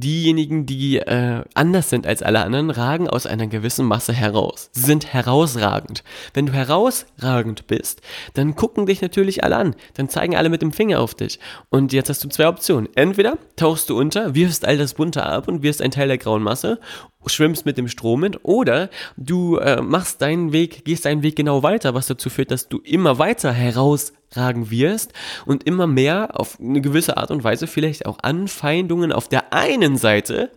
diejenigen, 0.00 0.66
die 0.66 0.98
äh, 0.98 1.42
anders 1.54 1.90
sind 1.90 2.06
als 2.06 2.22
alle 2.22 2.42
anderen, 2.42 2.70
ragen 2.70 3.08
aus 3.08 3.26
einer 3.26 3.46
gewissen 3.46 3.86
Masse 3.86 4.12
heraus. 4.12 4.70
Sie 4.72 4.82
sind 4.82 5.12
herausragend. 5.12 6.04
Wenn 6.32 6.46
du 6.46 6.52
herausragend 6.52 7.66
bist, 7.66 8.00
dann 8.34 8.54
gucken 8.54 8.86
dich 8.86 9.02
natürlich 9.02 9.44
alle 9.44 9.56
an. 9.56 9.76
Dann 9.94 10.08
zeigen 10.08 10.36
alle 10.36 10.48
mit 10.48 10.62
dem 10.62 10.72
Finger 10.72 11.00
auf 11.00 11.14
dich. 11.14 11.38
Und 11.70 11.92
jetzt 11.92 12.08
hast 12.08 12.22
du 12.24 12.28
zwei 12.28 12.48
Optionen. 12.48 12.88
Entweder 12.94 13.38
tauchst 13.56 13.90
du 13.90 13.98
unter, 13.98 14.34
wirfst 14.34 14.64
all 14.64 14.78
das 14.78 14.94
Bunte 14.94 15.24
ab 15.24 15.48
und 15.48 15.62
wirst 15.62 15.82
ein 15.82 15.90
Teil 15.90 16.08
der 16.08 16.18
grauen 16.18 16.42
Masse 16.42 16.80
schwimmst 17.28 17.66
mit 17.66 17.78
dem 17.78 17.88
Strom 17.88 18.20
mit 18.20 18.44
oder 18.44 18.90
du 19.16 19.56
äh, 19.58 19.80
machst 19.80 20.22
deinen 20.22 20.52
Weg, 20.52 20.84
gehst 20.84 21.04
deinen 21.04 21.22
Weg 21.22 21.36
genau 21.36 21.62
weiter, 21.62 21.94
was 21.94 22.06
dazu 22.06 22.30
führt, 22.30 22.50
dass 22.50 22.68
du 22.68 22.78
immer 22.78 23.18
weiter 23.18 23.52
herausragen 23.52 24.70
wirst 24.70 25.12
und 25.46 25.64
immer 25.64 25.86
mehr 25.86 26.38
auf 26.38 26.58
eine 26.60 26.80
gewisse 26.80 27.16
Art 27.16 27.30
und 27.30 27.44
Weise 27.44 27.66
vielleicht 27.66 28.06
auch 28.06 28.18
Anfeindungen 28.22 29.12
auf 29.12 29.28
der 29.28 29.52
einen 29.52 29.96
Seite 29.96 30.50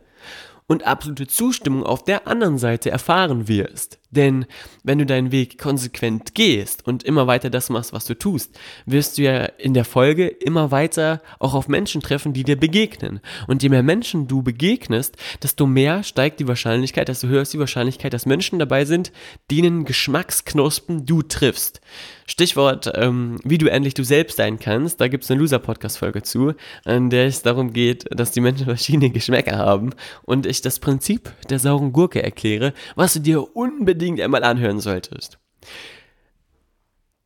und 0.68 0.86
absolute 0.86 1.28
Zustimmung 1.28 1.84
auf 1.84 2.04
der 2.04 2.28
anderen 2.28 2.58
Seite 2.58 2.92
erfahren 2.92 3.48
wirst. 3.48 4.00
Denn 4.10 4.46
wenn 4.84 5.00
du 5.00 5.06
deinen 5.06 5.32
Weg 5.32 5.58
konsequent 5.58 6.34
gehst 6.34 6.88
und 6.88 7.04
immer 7.04 7.28
weiter 7.28 7.50
das 7.50 7.70
machst, 7.70 7.92
was 7.92 8.06
du 8.06 8.18
tust, 8.18 8.58
wirst 8.86 9.18
du 9.18 9.24
ja 9.24 9.44
in 9.44 9.74
der 9.74 9.84
Folge 9.84 10.28
immer 10.28 10.72
weiter 10.72 11.22
auch 11.40 11.54
auf 11.54 11.68
Menschen 11.68 12.02
treffen, 12.02 12.32
die 12.32 12.44
dir 12.44 12.56
begegnen. 12.56 13.20
Und 13.48 13.64
je 13.64 13.70
mehr 13.70 13.84
Menschen 13.84 14.28
du 14.28 14.42
begegnest, 14.44 15.18
desto 15.44 15.66
mehr 15.66 16.04
steigt 16.04 16.40
die 16.40 16.48
Wahrscheinlichkeit, 16.48 17.10
desto 17.10 17.28
höher 17.28 17.42
ist 17.42 17.54
die 17.54 17.60
Wahrscheinlichkeit, 17.60 18.14
dass 18.14 18.26
Menschen 18.26 18.60
dabei 18.60 18.86
sind, 18.86 19.12
denen 19.52 19.84
Geschmacksknospen 19.84 21.06
du 21.06 21.22
triffst. 21.22 21.82
Stichwort, 22.30 22.92
ähm, 22.96 23.40
wie 23.44 23.58
du 23.58 23.68
endlich 23.68 23.94
du 23.94 24.04
selbst 24.04 24.38
sein 24.38 24.60
kannst, 24.60 25.00
da 25.00 25.08
gibt 25.08 25.24
es 25.24 25.32
eine 25.32 25.40
Loser-Podcast-Folge 25.40 26.24
zu, 26.24 26.54
in 26.86 27.10
der 27.10 27.28
es 27.28 27.42
darum 27.42 27.72
geht, 27.72 28.06
dass 28.12 28.32
die 28.32 28.42
Menschen 28.42 28.66
verschiedene 28.66 29.10
Geschmäcker 29.10 29.58
haben 29.58 29.92
und 30.24 30.46
ich 30.46 30.62
das 30.62 30.80
Prinzip 30.80 31.32
der 31.50 31.60
sauren 31.60 31.94
Gurke 31.94 32.22
erkläre, 32.22 32.74
was 32.96 33.14
du 33.14 33.20
dir 33.20 33.56
unbedingt 33.56 33.97
einmal 34.22 34.44
anhören 34.44 34.80
solltest. 34.80 35.40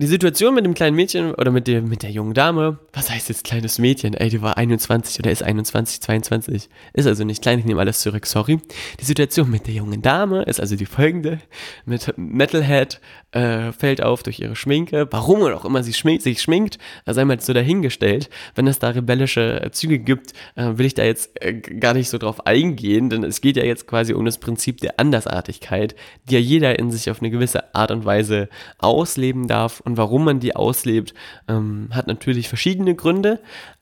Die 0.01 0.07
Situation 0.07 0.55
mit 0.55 0.65
dem 0.65 0.73
kleinen 0.73 0.95
Mädchen 0.95 1.35
oder 1.35 1.51
mit, 1.51 1.67
dem, 1.67 1.87
mit 1.87 2.01
der 2.01 2.09
jungen 2.09 2.33
Dame, 2.33 2.79
was 2.91 3.11
heißt 3.11 3.29
jetzt 3.29 3.43
kleines 3.43 3.77
Mädchen? 3.77 4.15
Ey, 4.15 4.29
die 4.29 4.41
war 4.41 4.57
21 4.57 5.19
oder 5.19 5.29
ist 5.29 5.43
21, 5.43 6.01
22. 6.01 6.69
Ist 6.93 7.05
also 7.05 7.23
nicht 7.23 7.43
klein, 7.43 7.59
ich 7.59 7.65
nehme 7.65 7.79
alles 7.79 7.99
zurück, 7.99 8.25
sorry. 8.25 8.59
Die 8.99 9.05
Situation 9.05 9.51
mit 9.51 9.67
der 9.67 9.75
jungen 9.75 10.01
Dame 10.01 10.41
ist 10.41 10.59
also 10.59 10.75
die 10.75 10.87
folgende. 10.87 11.37
Mit 11.85 12.15
Metalhead 12.17 12.99
äh, 13.29 13.71
fällt 13.73 14.01
auf 14.01 14.23
durch 14.23 14.39
ihre 14.39 14.55
Schminke. 14.55 15.07
Warum 15.11 15.43
auch 15.43 15.65
immer 15.65 15.83
sie 15.83 15.93
schminkt, 15.93 16.23
sich 16.23 16.41
schminkt, 16.41 16.79
äh, 17.05 17.13
sei 17.13 17.23
mal 17.23 17.39
so 17.39 17.53
dahingestellt. 17.53 18.31
Wenn 18.55 18.65
es 18.65 18.79
da 18.79 18.89
rebellische 18.89 19.69
Züge 19.71 19.99
gibt, 19.99 20.33
äh, 20.55 20.79
will 20.79 20.87
ich 20.87 20.95
da 20.95 21.03
jetzt 21.03 21.39
äh, 21.43 21.53
gar 21.53 21.93
nicht 21.93 22.09
so 22.09 22.17
drauf 22.17 22.47
eingehen, 22.47 23.11
denn 23.11 23.23
es 23.23 23.39
geht 23.39 23.55
ja 23.55 23.63
jetzt 23.63 23.85
quasi 23.85 24.13
um 24.13 24.25
das 24.25 24.39
Prinzip 24.39 24.79
der 24.79 24.99
Andersartigkeit, 24.99 25.95
die 26.27 26.33
ja 26.33 26.39
jeder 26.39 26.79
in 26.79 26.89
sich 26.89 27.11
auf 27.11 27.21
eine 27.21 27.29
gewisse 27.29 27.75
Art 27.75 27.91
und 27.91 28.03
Weise 28.03 28.49
ausleben 28.79 29.47
darf 29.47 29.79
und 29.79 29.90
warum 29.97 30.25
man 30.25 30.39
die 30.39 30.55
auslebt, 30.55 31.13
ähm, 31.47 31.89
hat 31.91 32.07
natürlich 32.07 32.47
verschiedene 32.47 32.95
Gründe, 32.95 33.39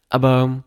aber 0.10 0.64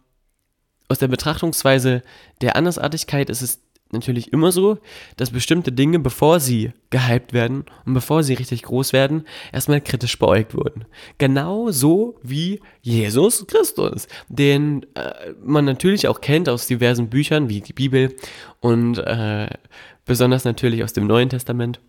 aus 0.89 0.99
der 0.99 1.09
Betrachtungsweise 1.09 2.03
der 2.41 2.57
Andersartigkeit 2.57 3.31
ist 3.31 3.43
es 3.43 3.61
natürlich 3.93 4.33
immer 4.33 4.53
so, 4.53 4.79
dass 5.17 5.31
bestimmte 5.31 5.71
Dinge, 5.71 5.99
bevor 5.99 6.41
sie 6.41 6.73
gehypt 6.91 7.33
werden 7.33 7.65
und 7.85 7.95
bevor 7.95 8.23
sie 8.23 8.35
richtig 8.35 8.63
groß 8.63 8.93
werden, 8.93 9.25
erstmal 9.53 9.81
kritisch 9.81 10.19
beäugt 10.19 10.55
wurden. 10.55 10.87
Genauso 11.19 12.19
wie 12.23 12.61
Jesus 12.81 13.47
Christus, 13.47 14.09
den 14.29 14.87
äh, 14.95 15.35
man 15.43 15.65
natürlich 15.65 16.09
auch 16.09 16.21
kennt 16.21 16.49
aus 16.49 16.67
diversen 16.67 17.09
Büchern 17.09 17.49
wie 17.49 17.61
die 17.61 17.75
Bibel 17.75 18.17
und 18.61 18.99
äh, 18.99 19.49
besonders 20.05 20.45
natürlich 20.45 20.83
aus 20.83 20.95
dem 20.95 21.07
Neuen 21.07 21.29
Testament. 21.29 21.81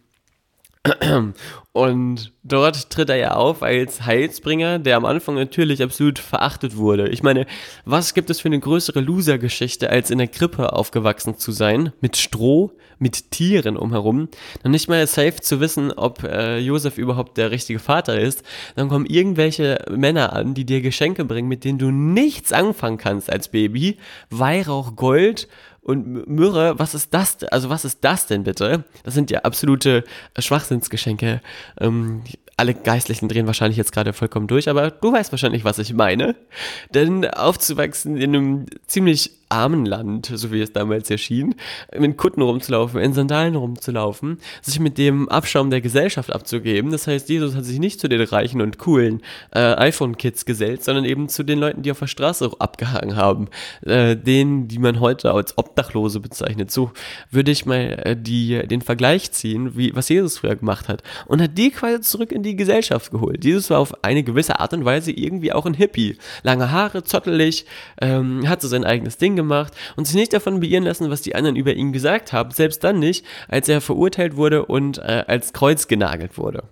Und 1.72 2.34
dort 2.44 2.90
tritt 2.90 3.10
er 3.10 3.16
ja 3.16 3.32
auf 3.36 3.64
als 3.64 4.06
Heilsbringer, 4.06 4.80
der 4.80 4.98
am 4.98 5.06
Anfang 5.06 5.36
natürlich 5.36 5.82
absolut 5.82 6.20
verachtet 6.20 6.76
wurde. 6.76 7.08
Ich 7.10 7.24
meine, 7.24 7.46
was 7.86 8.14
gibt 8.14 8.30
es 8.30 8.42
für 8.42 8.50
eine 8.50 8.60
größere 8.60 9.00
Loser-Geschichte, 9.00 9.90
als 9.90 10.12
in 10.12 10.18
der 10.18 10.28
Krippe 10.28 10.74
aufgewachsen 10.74 11.38
zu 11.38 11.54
sein, 11.54 11.94
mit 12.02 12.18
Stroh, 12.18 12.74
mit 13.00 13.32
Tieren 13.32 13.78
umherum, 13.78 14.28
noch 14.64 14.72
nicht 14.72 14.90
mal 14.90 15.08
safe 15.08 15.38
zu 15.38 15.62
wissen, 15.62 15.92
ob 15.92 16.24
äh, 16.24 16.60
Josef 16.60 16.98
überhaupt 16.98 17.38
der 17.38 17.52
richtige 17.52 17.80
Vater 17.80 18.20
ist. 18.20 18.44
Dann 18.76 18.90
kommen 18.90 19.06
irgendwelche 19.06 19.84
Männer 19.90 20.34
an, 20.34 20.54
die 20.54 20.66
dir 20.66 20.82
Geschenke 20.82 21.24
bringen, 21.26 21.48
mit 21.48 21.64
denen 21.64 21.80
du 21.80 21.92
nichts 21.92 22.52
anfangen 22.52 22.98
kannst 22.98 23.32
als 23.32 23.48
Baby. 23.48 23.98
Weihrauch, 24.30 24.96
Gold 24.96 25.48
und 25.84 26.28
Myrrhe, 26.28 26.80
was 26.80 26.96
ist 26.96 27.14
das? 27.14 27.44
Also 27.44 27.70
was 27.70 27.86
ist 27.86 28.00
das 28.02 28.28
denn 28.28 28.44
bitte? 28.44 28.86
Das 29.04 29.14
sind 29.14 29.32
ja 29.32 29.42
absolute 29.42 30.04
Schwachsinnsgeschenke. 30.38 31.42
Ähm, 31.80 32.24
alle 32.56 32.74
Geistlichen 32.74 33.30
drehen 33.30 33.48
wahrscheinlich 33.48 33.78
jetzt 33.78 33.92
gerade 33.92 34.14
vollkommen 34.14 34.48
durch, 34.48 34.70
aber 34.70 34.92
du 34.92 35.12
weißt 35.12 35.32
wahrscheinlich, 35.32 35.66
was 35.66 35.80
ich 35.80 35.94
meine. 35.94 36.36
Denn 36.94 37.26
aufzuwachsen 37.26 38.16
in 38.16 38.36
einem 38.36 38.66
ziemlich 38.88 39.32
armen 39.54 39.86
Land, 39.86 40.32
so 40.34 40.52
wie 40.52 40.62
es 40.62 40.74
damals 40.74 41.10
erschien, 41.12 41.56
in 41.92 42.18
Kutten 42.18 42.42
rumzulaufen, 42.42 43.00
in 43.00 43.14
Sandalen 43.14 43.56
rumzulaufen, 43.56 44.40
sich 44.62 44.80
mit 44.80 44.98
dem 44.98 45.30
Abschaum 45.30 45.70
der 45.70 45.82
Gesellschaft 45.82 46.34
abzugeben. 46.34 46.92
Das 46.92 47.06
heißt, 47.08 47.30
Jesus 47.30 47.56
hat 47.56 47.66
sich 47.66 47.80
nicht 47.80 48.00
zu 48.00 48.10
den 48.10 48.22
reichen 48.22 48.62
und 48.62 48.80
coolen 48.80 49.22
äh, 49.52 49.60
iPhone-Kids 49.60 50.46
gesellt, 50.46 50.84
sondern 50.84 51.06
eben 51.06 51.30
zu 51.30 51.44
den 51.44 51.60
Leuten, 51.60 51.84
die 51.84 51.92
auf 51.92 52.00
der 52.00 52.08
Straße 52.08 52.50
abgehangen 52.58 53.16
haben. 53.16 53.48
Äh, 53.86 54.16
denen, 54.16 54.68
die 54.68 54.80
man 54.80 55.00
heute 55.00 55.32
als 55.32 55.58
Obdachlose 55.58 56.20
bezeichnet. 56.20 56.72
So 56.72 56.92
würde 57.30 57.52
ich 57.52 57.66
mal 57.66 58.02
äh, 58.04 58.16
die, 58.18 58.66
den 58.68 58.82
Vergleich 58.82 59.32
ziehen, 59.32 59.78
wie, 59.78 59.96
was 59.96 60.10
Jesus 60.10 60.40
früher 60.40 60.56
gemacht 60.56 60.88
hat. 60.88 61.04
Und 61.28 61.42
hat 61.42 61.58
die 61.58 61.70
quasi 61.70 62.02
zurück 62.02 62.32
in 62.32 62.44
die 62.44 62.56
Gesellschaft 62.56 63.12
geholt. 63.12 63.46
Jesus 63.46 63.70
war 63.70 63.80
auf 63.80 64.04
eine 64.04 64.24
gewisse 64.24 64.60
Art 64.60 64.74
und 64.74 64.86
Weise 64.86 65.12
irgendwie 65.12 65.54
auch 65.54 65.66
ein 65.66 65.74
Hippie. 65.74 66.18
Lange 66.44 66.72
Haare, 66.72 67.04
zottelig, 67.04 67.66
ähm, 68.02 68.48
hat 68.48 68.62
so 68.62 68.68
sein 68.68 68.86
eigenes 68.86 69.18
Ding 69.18 69.36
gemacht 69.36 69.43
gemacht 69.44 69.74
und 69.96 70.06
sich 70.06 70.16
nicht 70.16 70.34
davon 70.34 70.60
beirren 70.60 70.84
lassen, 70.84 71.10
was 71.10 71.22
die 71.22 71.36
anderen 71.36 71.56
über 71.56 71.74
ihn 71.74 71.94
gesagt 71.94 72.34
haben, 72.34 72.52
selbst 72.52 72.84
dann 72.84 73.00
nicht, 73.00 73.26
als 73.48 73.70
er 73.70 73.82
verurteilt 73.82 74.36
wurde 74.36 74.66
und 74.66 74.98
äh, 74.98 75.24
als 75.28 75.54
Kreuz 75.54 75.88
genagelt 75.88 76.38
wurde. 76.38 76.64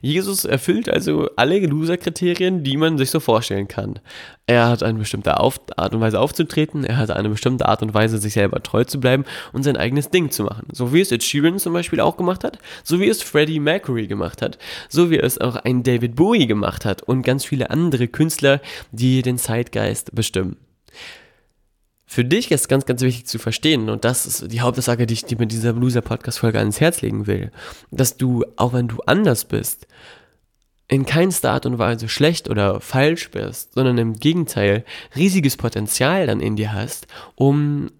Jesus 0.00 0.44
erfüllt 0.44 0.88
also 0.88 1.28
alle 1.36 1.58
Loser-Kriterien, 1.58 2.62
die 2.62 2.76
man 2.76 2.98
sich 2.98 3.10
so 3.10 3.20
vorstellen 3.20 3.68
kann. 3.68 3.98
Er 4.46 4.68
hat 4.68 4.82
eine 4.82 4.98
bestimmte 4.98 5.40
Auf 5.40 5.60
Art 5.76 5.94
und 5.94 6.00
Weise 6.00 6.20
aufzutreten, 6.20 6.84
er 6.84 6.98
hat 6.98 7.10
eine 7.10 7.28
bestimmte 7.28 7.66
Art 7.66 7.82
und 7.82 7.94
Weise, 7.94 8.18
sich 8.18 8.34
selber 8.34 8.62
treu 8.62 8.84
zu 8.84 9.00
bleiben 9.00 9.24
und 9.52 9.62
sein 9.62 9.76
eigenes 9.76 10.10
Ding 10.10 10.30
zu 10.30 10.44
machen. 10.44 10.68
So 10.72 10.92
wie 10.92 11.00
es 11.00 11.12
Ed 11.12 11.24
Sheeran 11.24 11.58
zum 11.58 11.72
Beispiel 11.72 12.00
auch 12.00 12.16
gemacht 12.16 12.44
hat, 12.44 12.58
so 12.84 13.00
wie 13.00 13.08
es 13.08 13.22
Freddie 13.22 13.60
Mercury 13.60 14.06
gemacht 14.06 14.42
hat, 14.42 14.58
so 14.88 15.10
wie 15.10 15.18
es 15.18 15.40
auch 15.40 15.56
ein 15.56 15.82
David 15.82 16.14
Bowie 16.14 16.46
gemacht 16.46 16.84
hat 16.84 17.02
und 17.02 17.22
ganz 17.22 17.44
viele 17.44 17.70
andere 17.70 18.08
Künstler, 18.08 18.60
die 18.92 19.22
den 19.22 19.38
Zeitgeist 19.38 20.14
bestimmen. 20.14 20.56
Für 22.06 22.24
dich 22.24 22.52
ist 22.52 22.68
ganz, 22.68 22.86
ganz 22.86 23.02
wichtig 23.02 23.26
zu 23.26 23.38
verstehen, 23.38 23.90
und 23.90 24.04
das 24.04 24.26
ist 24.26 24.52
die 24.52 24.60
Hauptaussage, 24.60 25.06
die 25.06 25.14
ich 25.14 25.24
dir 25.24 25.38
mit 25.38 25.50
dieser 25.50 25.72
Loser-Podcast-Folge 25.72 26.58
ans 26.58 26.80
Herz 26.80 27.02
legen 27.02 27.26
will, 27.26 27.50
dass 27.90 28.16
du, 28.16 28.44
auch 28.56 28.72
wenn 28.72 28.88
du 28.88 29.00
anders 29.06 29.44
bist, 29.44 29.88
in 30.88 31.04
keinster 31.04 31.50
Art 31.50 31.66
und 31.66 31.78
Weise 31.78 32.08
schlecht 32.08 32.48
oder 32.48 32.80
falsch 32.80 33.32
bist, 33.32 33.74
sondern 33.74 33.98
im 33.98 34.14
Gegenteil 34.14 34.84
riesiges 35.16 35.56
Potenzial 35.56 36.28
dann 36.28 36.40
in 36.40 36.54
dir 36.54 36.72
hast, 36.72 37.08
um 37.34 37.90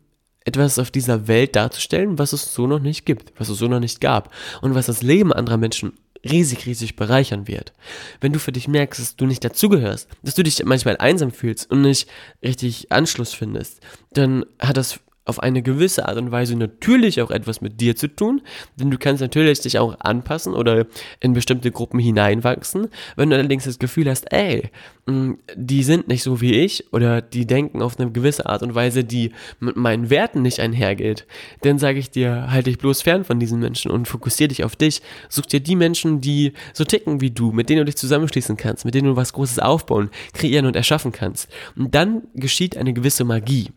etwas 0.45 0.79
auf 0.79 0.93
dieser 0.93 1.27
Welt 1.27 1.57
darzustellen, 1.57 2.19
was 2.19 2.33
es 2.33 2.55
so 2.55 2.69
noch 2.69 2.79
nicht 2.79 3.05
gibt, 3.05 3.33
was 3.39 3.49
es 3.49 3.59
so 3.59 3.67
noch 3.67 3.81
nicht 3.81 4.01
gab 4.01 4.33
und 4.63 4.77
was 4.77 4.87
das 4.87 5.03
Leben 5.03 5.33
anderer 5.33 5.57
Menschen 5.57 5.95
riesig, 6.25 6.67
riesig 6.67 6.97
bereichern 6.97 7.49
wird. 7.49 7.73
Wenn 8.21 8.33
du 8.33 8.39
für 8.39 8.53
dich 8.53 8.69
merkst, 8.69 9.01
dass 9.01 9.17
du 9.17 9.27
nicht 9.27 9.45
dazugehörst, 9.45 10.09
dass 10.23 10.35
du 10.35 10.43
dich 10.43 10.65
manchmal 10.65 10.97
einsam 10.97 11.31
fühlst 11.31 11.71
und 11.71 11.83
nicht 11.83 12.09
richtig 12.43 12.93
Anschluss 12.93 13.33
findest, 13.35 13.81
dann 14.13 14.45
hat 14.59 14.77
das 14.77 15.01
auf 15.27 15.41
eine 15.43 15.61
gewisse 15.61 16.09
Art 16.09 16.17
und 16.17 16.31
Weise 16.31 16.57
natürlich 16.57 17.21
auch 17.21 17.31
etwas 17.31 17.61
mit 17.61 17.81
dir 17.81 17.97
zu 17.97 18.09
tun, 18.09 18.41
denn 18.77 18.91
du 18.91 18.97
kannst 18.97 19.21
natürlich 19.21 19.61
dich 19.61 19.79
auch 19.79 19.99
anpassen 20.01 20.55
oder 20.55 20.87
in 21.21 21.33
bestimmte 21.33 21.73
Gruppen 21.73 21.99
hineinwachsen. 21.99 22.89
Wenn 23.17 23.31
du 23.31 23.37
allerdings 23.37 23.65
das 23.65 23.79
Gefühl 23.79 24.09
hast, 24.09 24.33
ey, 24.33 24.71
mm, 25.07 25.33
die 25.57 25.83
sind 25.83 26.07
nicht 26.07 26.23
so 26.23 26.41
wie 26.41 26.55
ich 26.55 26.93
oder 26.93 27.21
die 27.21 27.47
denken 27.47 27.83
auf 27.83 27.99
eine 27.99 28.11
gewisse 28.13 28.47
Art 28.47 28.63
und 28.63 28.75
Weise, 28.75 29.03
die 29.03 29.33
mit 29.59 29.77
meinen 29.77 30.11
Werten 30.11 30.43
nicht 30.43 30.61
einhergeht, 30.61 31.27
dann 31.63 31.79
sage 31.79 31.99
ich 31.99 32.11
dir, 32.11 32.51
halte 32.51 32.71
dich 32.71 32.79
bloß 32.79 33.03
fern 33.03 33.25
von 33.25 33.41
diesen 33.41 33.59
Menschen 33.59 33.91
und 33.91 34.07
fokussiere 34.07 34.49
dich 34.49 34.63
auf 34.63 34.77
dich. 34.77 35.03
Such 35.29 35.47
dir 35.47 35.61
die 35.61 35.77
Menschen, 35.77 36.21
die 36.21 36.53
so 36.73 36.85
ticken 36.85 37.21
wie 37.21 37.33
du, 37.33 37.51
mit 37.51 37.69
denen 37.69 37.81
du 37.81 37.85
dich 37.87 37.97
zusammenschließen 37.97 38.57
kannst, 38.57 38.85
mit 38.85 38.95
denen 38.95 39.09
du 39.09 39.17
was 39.17 39.33
Großes 39.33 39.59
aufbauen, 39.59 40.11
kreieren 40.35 40.67
und 40.67 40.77
erschaffen 40.77 41.11
kannst. 41.11 41.49
Und 41.75 41.97
dann 41.97 42.23
geschieht 42.35 42.77
eine 42.77 42.93
gewisse 42.93 43.25
Magie. 43.25 43.71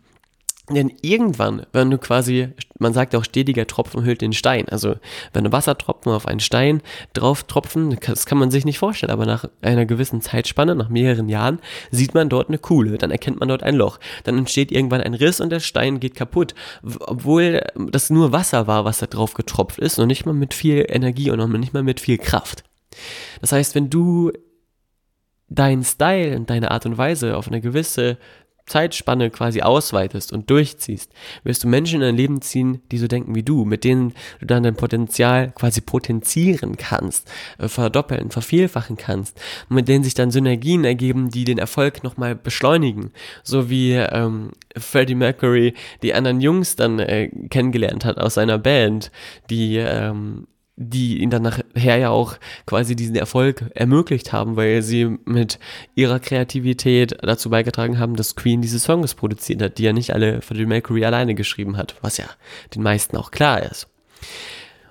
Denn 0.69 0.91
irgendwann, 1.01 1.65
wenn 1.73 1.89
du 1.89 1.97
quasi, 1.97 2.49
man 2.77 2.93
sagt 2.93 3.15
auch 3.15 3.23
stetiger 3.23 3.65
Tropfen 3.65 4.03
hüllt 4.03 4.21
den 4.21 4.33
Stein. 4.33 4.69
Also 4.69 4.95
wenn 5.33 5.43
du 5.43 5.51
Wassertropfen 5.51 6.11
auf 6.11 6.27
einen 6.27 6.39
Stein 6.39 6.81
drauf 7.13 7.43
tropfen, 7.43 7.97
das 8.05 8.27
kann 8.27 8.38
man 8.38 8.51
sich 8.51 8.65
nicht 8.65 8.77
vorstellen, 8.77 9.11
aber 9.11 9.25
nach 9.25 9.45
einer 9.61 9.85
gewissen 9.85 10.21
Zeitspanne, 10.21 10.75
nach 10.75 10.89
mehreren 10.89 11.27
Jahren, 11.27 11.59
sieht 11.89 12.13
man 12.13 12.29
dort 12.29 12.49
eine 12.49 12.59
Kuhle, 12.59 12.97
dann 12.97 13.09
erkennt 13.09 13.39
man 13.39 13.49
dort 13.49 13.63
ein 13.63 13.75
Loch. 13.75 13.99
Dann 14.23 14.38
entsteht 14.38 14.71
irgendwann 14.71 15.01
ein 15.01 15.15
Riss 15.15 15.41
und 15.41 15.49
der 15.49 15.59
Stein 15.59 15.99
geht 15.99 16.13
kaputt. 16.15 16.53
Obwohl 16.83 17.61
das 17.75 18.11
nur 18.11 18.31
Wasser 18.31 18.67
war, 18.67 18.85
was 18.85 18.99
da 18.99 19.07
drauf 19.07 19.33
getropft 19.33 19.79
ist 19.79 19.97
und 19.97 20.07
nicht 20.07 20.25
mal 20.25 20.33
mit 20.33 20.53
viel 20.53 20.85
Energie 20.88 21.31
und 21.31 21.41
auch 21.41 21.47
nicht 21.47 21.73
mal 21.73 21.83
mit 21.83 21.99
viel 21.99 22.19
Kraft. 22.19 22.63
Das 23.41 23.51
heißt, 23.51 23.73
wenn 23.75 23.89
du 23.89 24.31
deinen 25.49 25.83
Style 25.83 26.35
und 26.35 26.49
deine 26.49 26.69
Art 26.71 26.85
und 26.85 26.97
Weise 26.97 27.35
auf 27.35 27.47
eine 27.47 27.59
gewisse 27.59 28.17
Zeitspanne 28.69 29.29
quasi 29.29 29.61
ausweitest 29.61 30.31
und 30.31 30.49
durchziehst, 30.49 31.11
wirst 31.43 31.63
du 31.63 31.67
Menschen 31.67 31.95
in 31.95 32.01
dein 32.01 32.15
Leben 32.15 32.41
ziehen, 32.41 32.81
die 32.91 32.97
so 32.97 33.07
denken 33.07 33.35
wie 33.35 33.43
du, 33.43 33.65
mit 33.65 33.83
denen 33.83 34.13
du 34.39 34.45
dann 34.45 34.63
dein 34.63 34.75
Potenzial 34.75 35.51
quasi 35.51 35.81
potenzieren 35.81 36.77
kannst, 36.77 37.29
äh, 37.57 37.67
verdoppeln, 37.67 38.31
vervielfachen 38.31 38.95
kannst, 38.95 39.39
mit 39.67 39.88
denen 39.88 40.03
sich 40.03 40.13
dann 40.13 40.31
Synergien 40.31 40.85
ergeben, 40.85 41.29
die 41.29 41.43
den 41.43 41.57
Erfolg 41.57 42.03
nochmal 42.03 42.35
beschleunigen, 42.35 43.11
so 43.43 43.69
wie 43.69 43.93
ähm, 43.93 44.51
Freddie 44.77 45.15
Mercury 45.15 45.73
die 46.03 46.13
anderen 46.13 46.39
Jungs 46.39 46.75
dann 46.75 46.99
äh, 46.99 47.29
kennengelernt 47.49 48.05
hat 48.05 48.17
aus 48.17 48.35
seiner 48.35 48.57
Band, 48.57 49.11
die 49.49 49.77
ähm, 49.77 50.47
die 50.81 51.21
ihn 51.21 51.29
dann 51.29 51.41
nachher 51.41 51.98
ja 51.98 52.09
auch 52.09 52.38
quasi 52.65 52.95
diesen 52.95 53.17
Erfolg 53.17 53.65
ermöglicht 53.75 54.31
haben, 54.31 54.55
weil 54.55 54.81
sie 54.81 55.17
mit 55.25 55.59
ihrer 55.93 56.21
Kreativität 56.21 57.17
dazu 57.21 57.50
beigetragen 57.50 58.00
haben, 58.00 58.15
dass 58.15 58.38
Queen 58.38 58.62
diese 58.62 58.79
Songs 58.79 59.13
produziert 59.13 59.62
hat, 59.62 59.77
die 59.77 59.83
ja 59.83 59.91
nicht 59.91 60.13
alle 60.13 60.41
Freddie 60.41 60.65
Mercury 60.65 61.03
alleine 61.03 61.36
geschrieben 61.36 61.75
hat, 61.75 61.95
was 62.01 62.17
ja 62.17 62.25
den 62.74 62.81
meisten 62.81 63.17
auch 63.17 63.31
klar 63.31 63.62
ist. 63.62 63.88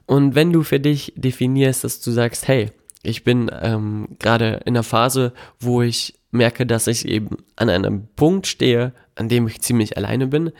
Und 0.04 0.34
wenn 0.34 0.52
du 0.52 0.62
für 0.62 0.78
dich 0.78 1.14
definierst, 1.16 1.84
dass 1.84 2.00
du 2.02 2.10
sagst, 2.10 2.48
hey, 2.48 2.70
ich 3.02 3.24
bin 3.24 3.50
ähm, 3.62 4.08
gerade 4.18 4.60
in 4.66 4.76
einer 4.76 4.82
Phase, 4.82 5.32
wo 5.58 5.80
ich 5.80 6.17
merke, 6.30 6.66
dass 6.66 6.86
ich 6.86 7.06
eben 7.06 7.38
an 7.56 7.70
einem 7.70 8.08
Punkt 8.16 8.46
stehe, 8.46 8.92
an 9.14 9.28
dem 9.28 9.48
ich 9.48 9.60
ziemlich 9.60 9.96
alleine 9.96 10.28
bin, 10.28 10.52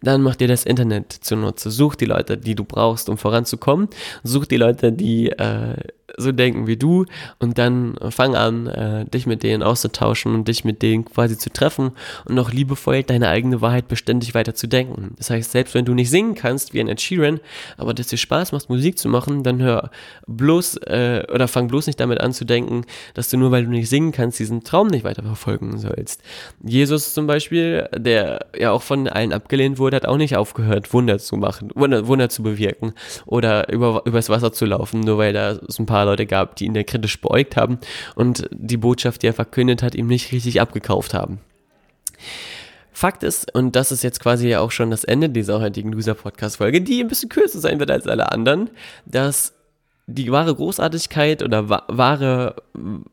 dann 0.00 0.22
mach 0.22 0.36
dir 0.36 0.48
das 0.48 0.64
Internet 0.64 1.12
zunutze. 1.12 1.70
Such 1.70 1.96
die 1.96 2.06
Leute, 2.06 2.38
die 2.38 2.54
du 2.54 2.64
brauchst, 2.64 3.08
um 3.08 3.18
voranzukommen. 3.18 3.88
Such 4.22 4.46
die 4.46 4.56
Leute, 4.56 4.92
die 4.92 5.30
äh, 5.30 5.76
so 6.16 6.32
denken 6.32 6.66
wie 6.66 6.76
du 6.76 7.06
und 7.38 7.58
dann 7.58 7.96
fang 8.10 8.34
an, 8.34 8.66
äh, 8.66 9.04
dich 9.06 9.26
mit 9.26 9.42
denen 9.42 9.62
auszutauschen 9.62 10.34
und 10.34 10.48
dich 10.48 10.64
mit 10.64 10.82
denen 10.82 11.04
quasi 11.04 11.36
zu 11.38 11.50
treffen 11.50 11.92
und 12.24 12.34
noch 12.34 12.52
liebevoll 12.52 13.02
deine 13.02 13.28
eigene 13.28 13.60
Wahrheit 13.60 13.88
beständig 13.88 14.34
weiter 14.34 14.54
zu 14.54 14.66
denken. 14.66 15.14
Das 15.18 15.30
heißt, 15.30 15.52
selbst 15.52 15.74
wenn 15.74 15.84
du 15.84 15.94
nicht 15.94 16.10
singen 16.10 16.34
kannst 16.34 16.74
wie 16.74 16.80
ein 16.80 16.88
Ed 16.88 17.00
Sheeran, 17.00 17.40
aber 17.76 17.94
dass 17.94 18.08
dir 18.08 18.16
Spaß 18.16 18.52
macht, 18.52 18.68
Musik 18.70 18.98
zu 18.98 19.08
machen, 19.08 19.42
dann 19.42 19.60
hör 19.60 19.90
bloß 20.26 20.76
äh, 20.78 21.24
oder 21.32 21.48
fang 21.48 21.68
bloß 21.68 21.86
nicht 21.86 22.00
damit 22.00 22.20
an 22.20 22.32
zu 22.32 22.44
denken, 22.44 22.84
dass 23.14 23.30
du 23.30 23.36
nur 23.36 23.50
weil 23.50 23.64
du 23.64 23.70
nicht 23.70 23.88
singen 23.88 24.12
kannst, 24.12 24.38
diesen 24.38 24.64
Traum 24.64 24.88
nicht 24.88 25.04
weiter 25.04 25.22
verfolgen 25.22 25.78
sollst. 25.78 26.22
Jesus 26.64 27.14
zum 27.14 27.26
Beispiel, 27.26 27.88
der 27.96 28.46
ja 28.58 28.72
auch 28.72 28.82
von 28.82 29.08
allen 29.08 29.32
abgelehnt 29.32 29.78
wurde, 29.78 29.96
hat 29.96 30.06
auch 30.06 30.16
nicht 30.16 30.36
aufgehört, 30.36 30.92
Wunder 30.92 31.18
zu 31.18 31.36
machen, 31.36 31.70
Wunder, 31.74 32.06
Wunder 32.06 32.28
zu 32.28 32.42
bewirken 32.42 32.94
oder 33.26 33.68
über, 33.70 34.02
übers 34.04 34.28
Wasser 34.28 34.52
zu 34.52 34.64
laufen, 34.64 35.00
nur 35.00 35.18
weil 35.18 35.32
da 35.32 35.58
so 35.68 35.82
ein 35.82 35.86
paar 35.86 36.05
Leute 36.06 36.26
gab, 36.26 36.56
die 36.56 36.64
ihn 36.64 36.74
da 36.74 36.82
kritisch 36.82 37.20
beäugt 37.20 37.56
haben 37.56 37.78
und 38.14 38.48
die 38.50 38.76
Botschaft, 38.76 39.22
die 39.22 39.26
er 39.26 39.34
verkündet 39.34 39.82
hat, 39.82 39.94
ihm 39.94 40.06
nicht 40.06 40.32
richtig 40.32 40.60
abgekauft 40.60 41.14
haben. 41.14 41.40
Fakt 42.92 43.22
ist, 43.22 43.54
und 43.54 43.76
das 43.76 43.92
ist 43.92 44.02
jetzt 44.02 44.20
quasi 44.20 44.48
ja 44.48 44.60
auch 44.60 44.70
schon 44.70 44.90
das 44.90 45.04
Ende 45.04 45.28
dieser 45.28 45.60
heutigen 45.60 45.92
Loser-Podcast-Folge, 45.92 46.80
die 46.80 47.02
ein 47.02 47.08
bisschen 47.08 47.28
kürzer 47.28 47.60
sein 47.60 47.78
wird 47.78 47.90
als 47.90 48.06
alle 48.06 48.32
anderen, 48.32 48.70
dass 49.04 49.52
die 50.06 50.30
wahre 50.30 50.54
Großartigkeit 50.54 51.42
oder 51.42 51.68
wahre, 51.68 52.56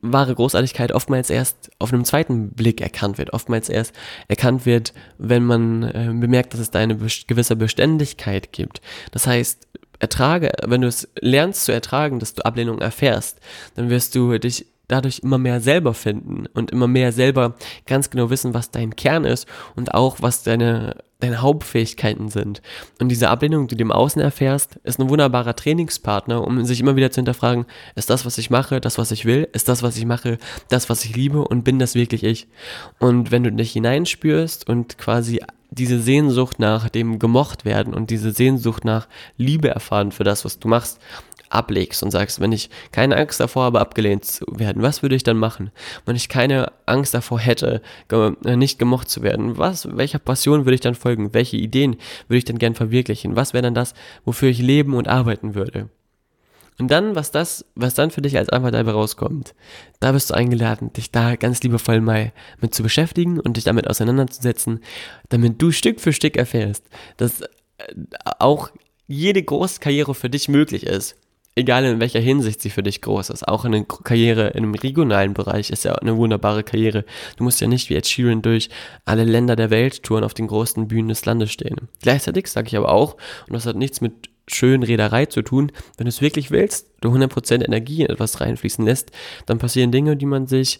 wahre 0.01 0.35
Großartigkeit 0.35 0.91
oftmals 0.91 1.29
erst 1.31 1.71
auf 1.79 1.91
einem 1.91 2.05
zweiten 2.05 2.51
Blick 2.51 2.81
erkannt 2.81 3.17
wird. 3.17 3.33
Oftmals 3.33 3.67
erst 3.67 3.95
erkannt 4.27 4.65
wird, 4.65 4.93
wenn 5.17 5.43
man 5.43 5.83
äh, 5.83 6.13
bemerkt, 6.13 6.53
dass 6.53 6.61
es 6.61 6.71
da 6.71 6.79
eine 6.79 6.95
gewisse 6.95 7.55
Beständigkeit 7.55 8.53
gibt. 8.53 8.79
Das 9.11 9.25
heißt, 9.25 9.67
ertrage, 10.03 10.51
wenn 10.65 10.81
du 10.81 10.87
es 10.87 11.07
lernst 11.19 11.65
zu 11.65 11.71
ertragen, 11.71 12.19
dass 12.19 12.33
du 12.33 12.45
Ablehnung 12.45 12.79
erfährst, 12.81 13.39
dann 13.75 13.89
wirst 13.89 14.13
du 14.15 14.37
dich 14.37 14.67
dadurch 14.89 15.19
immer 15.19 15.37
mehr 15.37 15.61
selber 15.61 15.93
finden 15.93 16.45
und 16.53 16.71
immer 16.71 16.87
mehr 16.87 17.13
selber 17.13 17.55
ganz 17.85 18.09
genau 18.09 18.29
wissen, 18.29 18.53
was 18.53 18.69
dein 18.69 18.97
Kern 18.97 19.23
ist 19.23 19.47
und 19.77 19.93
auch 19.93 20.17
was 20.19 20.43
deine, 20.43 20.97
deine 21.21 21.41
Hauptfähigkeiten 21.41 22.27
sind. 22.27 22.61
Und 22.99 23.07
diese 23.07 23.29
Ablehnung, 23.29 23.67
die 23.67 23.77
du 23.77 23.81
im 23.81 23.93
Außen 23.93 24.21
erfährst, 24.21 24.75
ist 24.83 24.99
ein 24.99 25.09
wunderbarer 25.09 25.55
Trainingspartner, 25.55 26.45
um 26.45 26.65
sich 26.65 26.81
immer 26.81 26.97
wieder 26.97 27.11
zu 27.11 27.19
hinterfragen, 27.19 27.65
ist 27.95 28.09
das, 28.09 28.25
was 28.25 28.37
ich 28.37 28.49
mache, 28.49 28.81
das, 28.81 28.97
was 28.97 29.11
ich 29.11 29.23
will? 29.23 29.47
Ist 29.53 29.69
das, 29.69 29.83
was 29.83 29.95
ich 29.95 30.05
mache, 30.05 30.37
das, 30.67 30.89
was 30.89 31.05
ich 31.05 31.15
liebe? 31.15 31.47
Und 31.47 31.63
bin 31.63 31.79
das 31.79 31.95
wirklich 31.95 32.25
ich? 32.25 32.47
Und 32.99 33.31
wenn 33.31 33.43
du 33.43 33.53
dich 33.53 33.71
hineinspürst 33.71 34.67
und 34.67 34.97
quasi 34.97 35.39
diese 35.73 35.99
Sehnsucht 35.99 36.59
nach 36.59 36.89
dem 36.89 37.19
gemocht 37.19 37.65
werden 37.65 37.93
und 37.93 38.09
diese 38.09 38.31
Sehnsucht 38.31 38.85
nach 38.85 39.07
Liebe 39.37 39.69
erfahren 39.69 40.11
für 40.11 40.23
das, 40.23 40.45
was 40.45 40.59
du 40.59 40.67
machst, 40.67 40.99
ablegst 41.49 42.03
und 42.03 42.11
sagst, 42.11 42.39
wenn 42.39 42.51
ich 42.51 42.69
keine 42.91 43.17
Angst 43.17 43.39
davor 43.39 43.63
habe, 43.65 43.79
abgelehnt 43.79 44.25
zu 44.25 44.45
werden, 44.49 44.81
was 44.81 45.01
würde 45.01 45.15
ich 45.15 45.23
dann 45.23 45.37
machen? 45.37 45.71
Wenn 46.05 46.15
ich 46.15 46.29
keine 46.29 46.71
Angst 46.85 47.13
davor 47.13 47.39
hätte, 47.39 47.81
äh, 48.11 48.55
nicht 48.55 48.79
gemocht 48.79 49.09
zu 49.09 49.21
werden, 49.21 49.57
was, 49.57 49.95
welcher 49.95 50.19
Passion 50.19 50.65
würde 50.65 50.75
ich 50.75 50.81
dann 50.81 50.95
folgen? 50.95 51.33
Welche 51.33 51.57
Ideen 51.57 51.97
würde 52.27 52.37
ich 52.39 52.45
dann 52.45 52.57
gern 52.57 52.75
verwirklichen? 52.75 53.35
Was 53.35 53.53
wäre 53.53 53.63
dann 53.63 53.75
das, 53.75 53.93
wofür 54.25 54.49
ich 54.49 54.59
leben 54.59 54.95
und 54.95 55.07
arbeiten 55.07 55.55
würde? 55.55 55.89
Und 56.79 56.89
dann, 56.89 57.15
was 57.15 57.31
das, 57.31 57.65
was 57.75 57.93
dann 57.93 58.11
für 58.11 58.21
dich 58.21 58.37
als 58.37 58.49
Antwort 58.49 58.73
dabei 58.73 58.91
rauskommt, 58.91 59.53
da 59.99 60.11
bist 60.11 60.29
du 60.29 60.33
eingeladen, 60.33 60.91
dich 60.93 61.11
da 61.11 61.35
ganz 61.35 61.61
liebevoll 61.61 62.01
mal 62.01 62.33
mit 62.61 62.73
zu 62.73 62.83
beschäftigen 62.83 63.39
und 63.39 63.57
dich 63.57 63.63
damit 63.63 63.87
auseinanderzusetzen, 63.87 64.79
damit 65.29 65.61
du 65.61 65.71
Stück 65.71 65.99
für 65.99 66.13
Stück 66.13 66.37
erfährst, 66.37 66.85
dass 67.17 67.41
äh, 67.41 67.47
auch 68.39 68.69
jede 69.07 69.43
große 69.43 69.79
Karriere 69.79 70.15
für 70.15 70.29
dich 70.29 70.47
möglich 70.47 70.85
ist. 70.85 71.15
Egal 71.55 71.85
in 71.85 71.99
welcher 71.99 72.19
Hinsicht 72.19 72.61
sie 72.63 72.71
für 72.71 72.81
dich 72.81 73.01
groß 73.01 73.29
ist. 73.29 73.47
Auch 73.47 73.63
eine 73.63 73.85
Karriere 73.85 74.47
in 74.49 74.63
einem 74.63 74.73
regionalen 74.73 75.35
Bereich 75.35 75.69
ist 75.69 75.85
ja 75.85 75.93
eine 75.93 76.17
wunderbare 76.17 76.63
Karriere. 76.63 77.05
Du 77.37 77.43
musst 77.43 77.61
ja 77.61 77.67
nicht 77.67 77.91
wie 77.91 77.95
Ed 77.95 78.07
Sheeran 78.07 78.41
durch 78.41 78.69
alle 79.05 79.23
Länder 79.23 79.55
der 79.55 79.69
Welt 79.69 80.01
touren 80.01 80.23
auf 80.23 80.33
den 80.33 80.47
großen 80.47 80.87
Bühnen 80.87 81.09
des 81.09 81.25
Landes 81.25 81.51
stehen. 81.51 81.89
Gleichzeitig 82.01 82.47
sage 82.47 82.69
ich 82.69 82.75
aber 82.75 82.91
auch, 82.91 83.17
und 83.47 83.53
das 83.53 83.67
hat 83.67 83.75
nichts 83.75 84.01
mit 84.01 84.29
schönen 84.47 84.83
Reederei 84.83 85.25
zu 85.25 85.41
tun. 85.41 85.71
Wenn 85.97 86.05
du 86.05 86.09
es 86.09 86.21
wirklich 86.21 86.51
willst, 86.51 86.89
du 87.01 87.09
100% 87.09 87.63
Energie 87.63 88.01
in 88.01 88.09
etwas 88.09 88.41
reinfließen 88.41 88.85
lässt, 88.85 89.11
dann 89.45 89.57
passieren 89.57 89.91
Dinge, 89.91 90.17
die 90.17 90.25
man 90.25 90.47
sich 90.47 90.79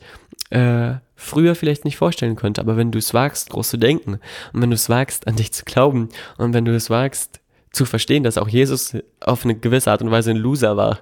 äh, 0.49 0.95
früher 1.15 1.55
vielleicht 1.55 1.85
nicht 1.85 1.97
vorstellen 1.97 2.35
konnte. 2.35 2.61
Aber 2.61 2.77
wenn 2.77 2.91
du 2.91 2.99
es 2.99 3.13
wagst, 3.13 3.49
groß 3.49 3.69
zu 3.69 3.77
denken 3.77 4.19
und 4.53 4.61
wenn 4.61 4.69
du 4.69 4.75
es 4.75 4.89
wagst, 4.89 5.27
an 5.27 5.35
dich 5.35 5.53
zu 5.53 5.65
glauben 5.65 6.09
und 6.37 6.53
wenn 6.53 6.65
du 6.65 6.75
es 6.75 6.89
wagst, 6.89 7.39
zu 7.71 7.85
verstehen, 7.85 8.23
dass 8.23 8.37
auch 8.37 8.47
Jesus 8.47 8.95
auf 9.19 9.43
eine 9.43 9.55
gewisse 9.55 9.91
Art 9.91 10.01
und 10.01 10.11
Weise 10.11 10.31
ein 10.31 10.37
Loser 10.37 10.77
war, 10.77 10.99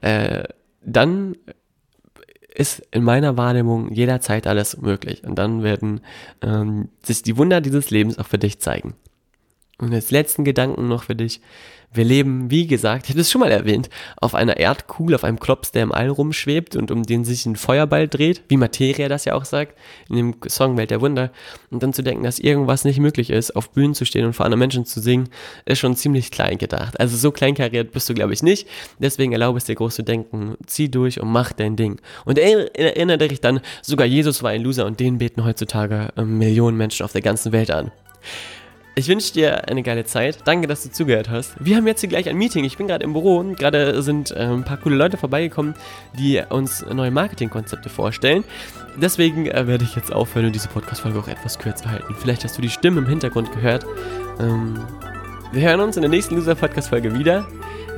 äh, 0.00 0.44
dann 0.84 1.36
ist 2.54 2.86
in 2.90 3.02
meiner 3.02 3.36
Wahrnehmung 3.36 3.92
jederzeit 3.92 4.46
alles 4.46 4.76
möglich. 4.80 5.24
Und 5.24 5.36
dann 5.36 5.62
werden 5.62 6.00
ähm, 6.42 6.90
sich 7.02 7.22
die 7.22 7.36
Wunder 7.36 7.60
dieses 7.60 7.90
Lebens 7.90 8.18
auch 8.18 8.26
für 8.26 8.38
dich 8.38 8.60
zeigen. 8.60 8.94
Und 9.78 9.92
als 9.92 10.10
letzten 10.10 10.44
Gedanken 10.44 10.86
noch 10.86 11.04
für 11.04 11.16
dich. 11.16 11.40
Wir 11.94 12.04
leben, 12.04 12.50
wie 12.50 12.66
gesagt, 12.66 13.04
ich 13.04 13.10
habe 13.10 13.20
es 13.20 13.30
schon 13.30 13.40
mal 13.40 13.50
erwähnt, 13.50 13.90
auf 14.16 14.34
einer 14.34 14.56
Erdkugel, 14.56 15.14
auf 15.14 15.24
einem 15.24 15.38
Klops, 15.38 15.72
der 15.72 15.82
im 15.82 15.92
All 15.92 16.08
rumschwebt 16.08 16.76
und 16.76 16.90
um 16.90 17.02
den 17.02 17.24
sich 17.24 17.46
ein 17.46 17.56
Feuerball 17.56 18.08
dreht, 18.08 18.42
wie 18.48 18.56
Materia 18.56 19.08
das 19.08 19.24
ja 19.24 19.34
auch 19.34 19.44
sagt, 19.44 19.76
in 20.08 20.16
dem 20.16 20.34
Song 20.48 20.76
Welt 20.76 20.90
der 20.90 21.00
Wunder. 21.00 21.30
Und 21.70 21.82
dann 21.82 21.92
zu 21.92 22.02
denken, 22.02 22.24
dass 22.24 22.38
irgendwas 22.38 22.84
nicht 22.84 22.98
möglich 22.98 23.30
ist, 23.30 23.54
auf 23.56 23.70
Bühnen 23.70 23.94
zu 23.94 24.04
stehen 24.04 24.24
und 24.24 24.32
vor 24.32 24.46
anderen 24.46 24.60
Menschen 24.60 24.84
zu 24.84 25.00
singen, 25.00 25.28
ist 25.64 25.78
schon 25.78 25.96
ziemlich 25.96 26.30
klein 26.30 26.58
gedacht. 26.58 26.98
Also 27.00 27.16
so 27.16 27.30
kleinkariert 27.30 27.92
bist 27.92 28.08
du, 28.08 28.14
glaube 28.14 28.32
ich, 28.32 28.42
nicht. 28.42 28.66
Deswegen 28.98 29.32
erlaube 29.32 29.58
es 29.58 29.64
dir 29.64 29.74
groß 29.74 29.96
zu 29.96 30.02
denken. 30.02 30.56
Zieh 30.66 30.90
durch 30.90 31.20
und 31.20 31.30
mach 31.30 31.52
dein 31.52 31.76
Ding. 31.76 32.00
Und 32.24 32.38
erinnere 32.38 33.28
dich 33.28 33.40
dann, 33.40 33.60
sogar 33.82 34.06
Jesus 34.06 34.42
war 34.42 34.50
ein 34.50 34.62
Loser 34.62 34.86
und 34.86 35.00
den 35.00 35.18
beten 35.18 35.44
heutzutage 35.44 36.08
ähm, 36.16 36.38
Millionen 36.38 36.76
Menschen 36.76 37.04
auf 37.04 37.12
der 37.12 37.22
ganzen 37.22 37.52
Welt 37.52 37.70
an. 37.70 37.90
Ich 38.94 39.08
wünsche 39.08 39.32
dir 39.32 39.68
eine 39.68 39.82
geile 39.82 40.04
Zeit. 40.04 40.40
Danke, 40.44 40.66
dass 40.66 40.82
du 40.82 40.90
zugehört 40.90 41.30
hast. 41.30 41.54
Wir 41.58 41.76
haben 41.76 41.86
jetzt 41.86 42.00
hier 42.00 42.10
gleich 42.10 42.28
ein 42.28 42.36
Meeting. 42.36 42.64
Ich 42.64 42.76
bin 42.76 42.88
gerade 42.88 43.04
im 43.04 43.14
Büro. 43.14 43.42
Gerade 43.56 44.02
sind 44.02 44.32
äh, 44.32 44.40
ein 44.40 44.64
paar 44.64 44.76
coole 44.76 44.96
Leute 44.96 45.16
vorbeigekommen, 45.16 45.74
die 46.18 46.42
uns 46.50 46.84
neue 46.92 47.10
Marketingkonzepte 47.10 47.88
vorstellen. 47.88 48.44
Deswegen 48.96 49.46
äh, 49.46 49.66
werde 49.66 49.84
ich 49.84 49.96
jetzt 49.96 50.12
aufhören 50.12 50.46
und 50.46 50.54
diese 50.54 50.68
Podcast-Folge 50.68 51.18
auch 51.18 51.28
etwas 51.28 51.58
kürzer 51.58 51.90
halten. 51.90 52.14
Vielleicht 52.18 52.44
hast 52.44 52.58
du 52.58 52.62
die 52.62 52.68
Stimme 52.68 53.00
im 53.00 53.06
Hintergrund 53.06 53.50
gehört. 53.52 53.86
Ähm, 54.38 54.78
wir 55.52 55.62
hören 55.62 55.80
uns 55.80 55.96
in 55.96 56.02
der 56.02 56.10
nächsten 56.10 56.36
Loser-Podcast-Folge 56.36 57.18
wieder. 57.18 57.46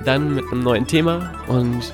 Dann 0.05 0.37
mit 0.37 0.45
einem 0.53 0.63
neuen 0.63 0.87
Thema 0.87 1.33
und 1.49 1.93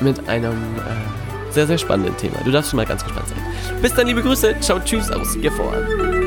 mit 0.00 0.28
einem 0.28 0.52
äh, 0.52 1.52
sehr, 1.52 1.68
sehr 1.68 1.78
spannenden 1.78 2.16
Thema. 2.16 2.38
Du 2.44 2.50
darfst 2.50 2.70
schon 2.70 2.78
mal 2.78 2.86
ganz 2.86 3.04
gespannt 3.04 3.28
sein. 3.28 3.38
Bis 3.80 3.94
dann, 3.94 4.08
liebe 4.08 4.22
Grüße. 4.22 4.56
Ciao, 4.60 4.80
tschüss 4.80 5.10
aus 5.12 5.34
Gifhorn. 5.40 6.21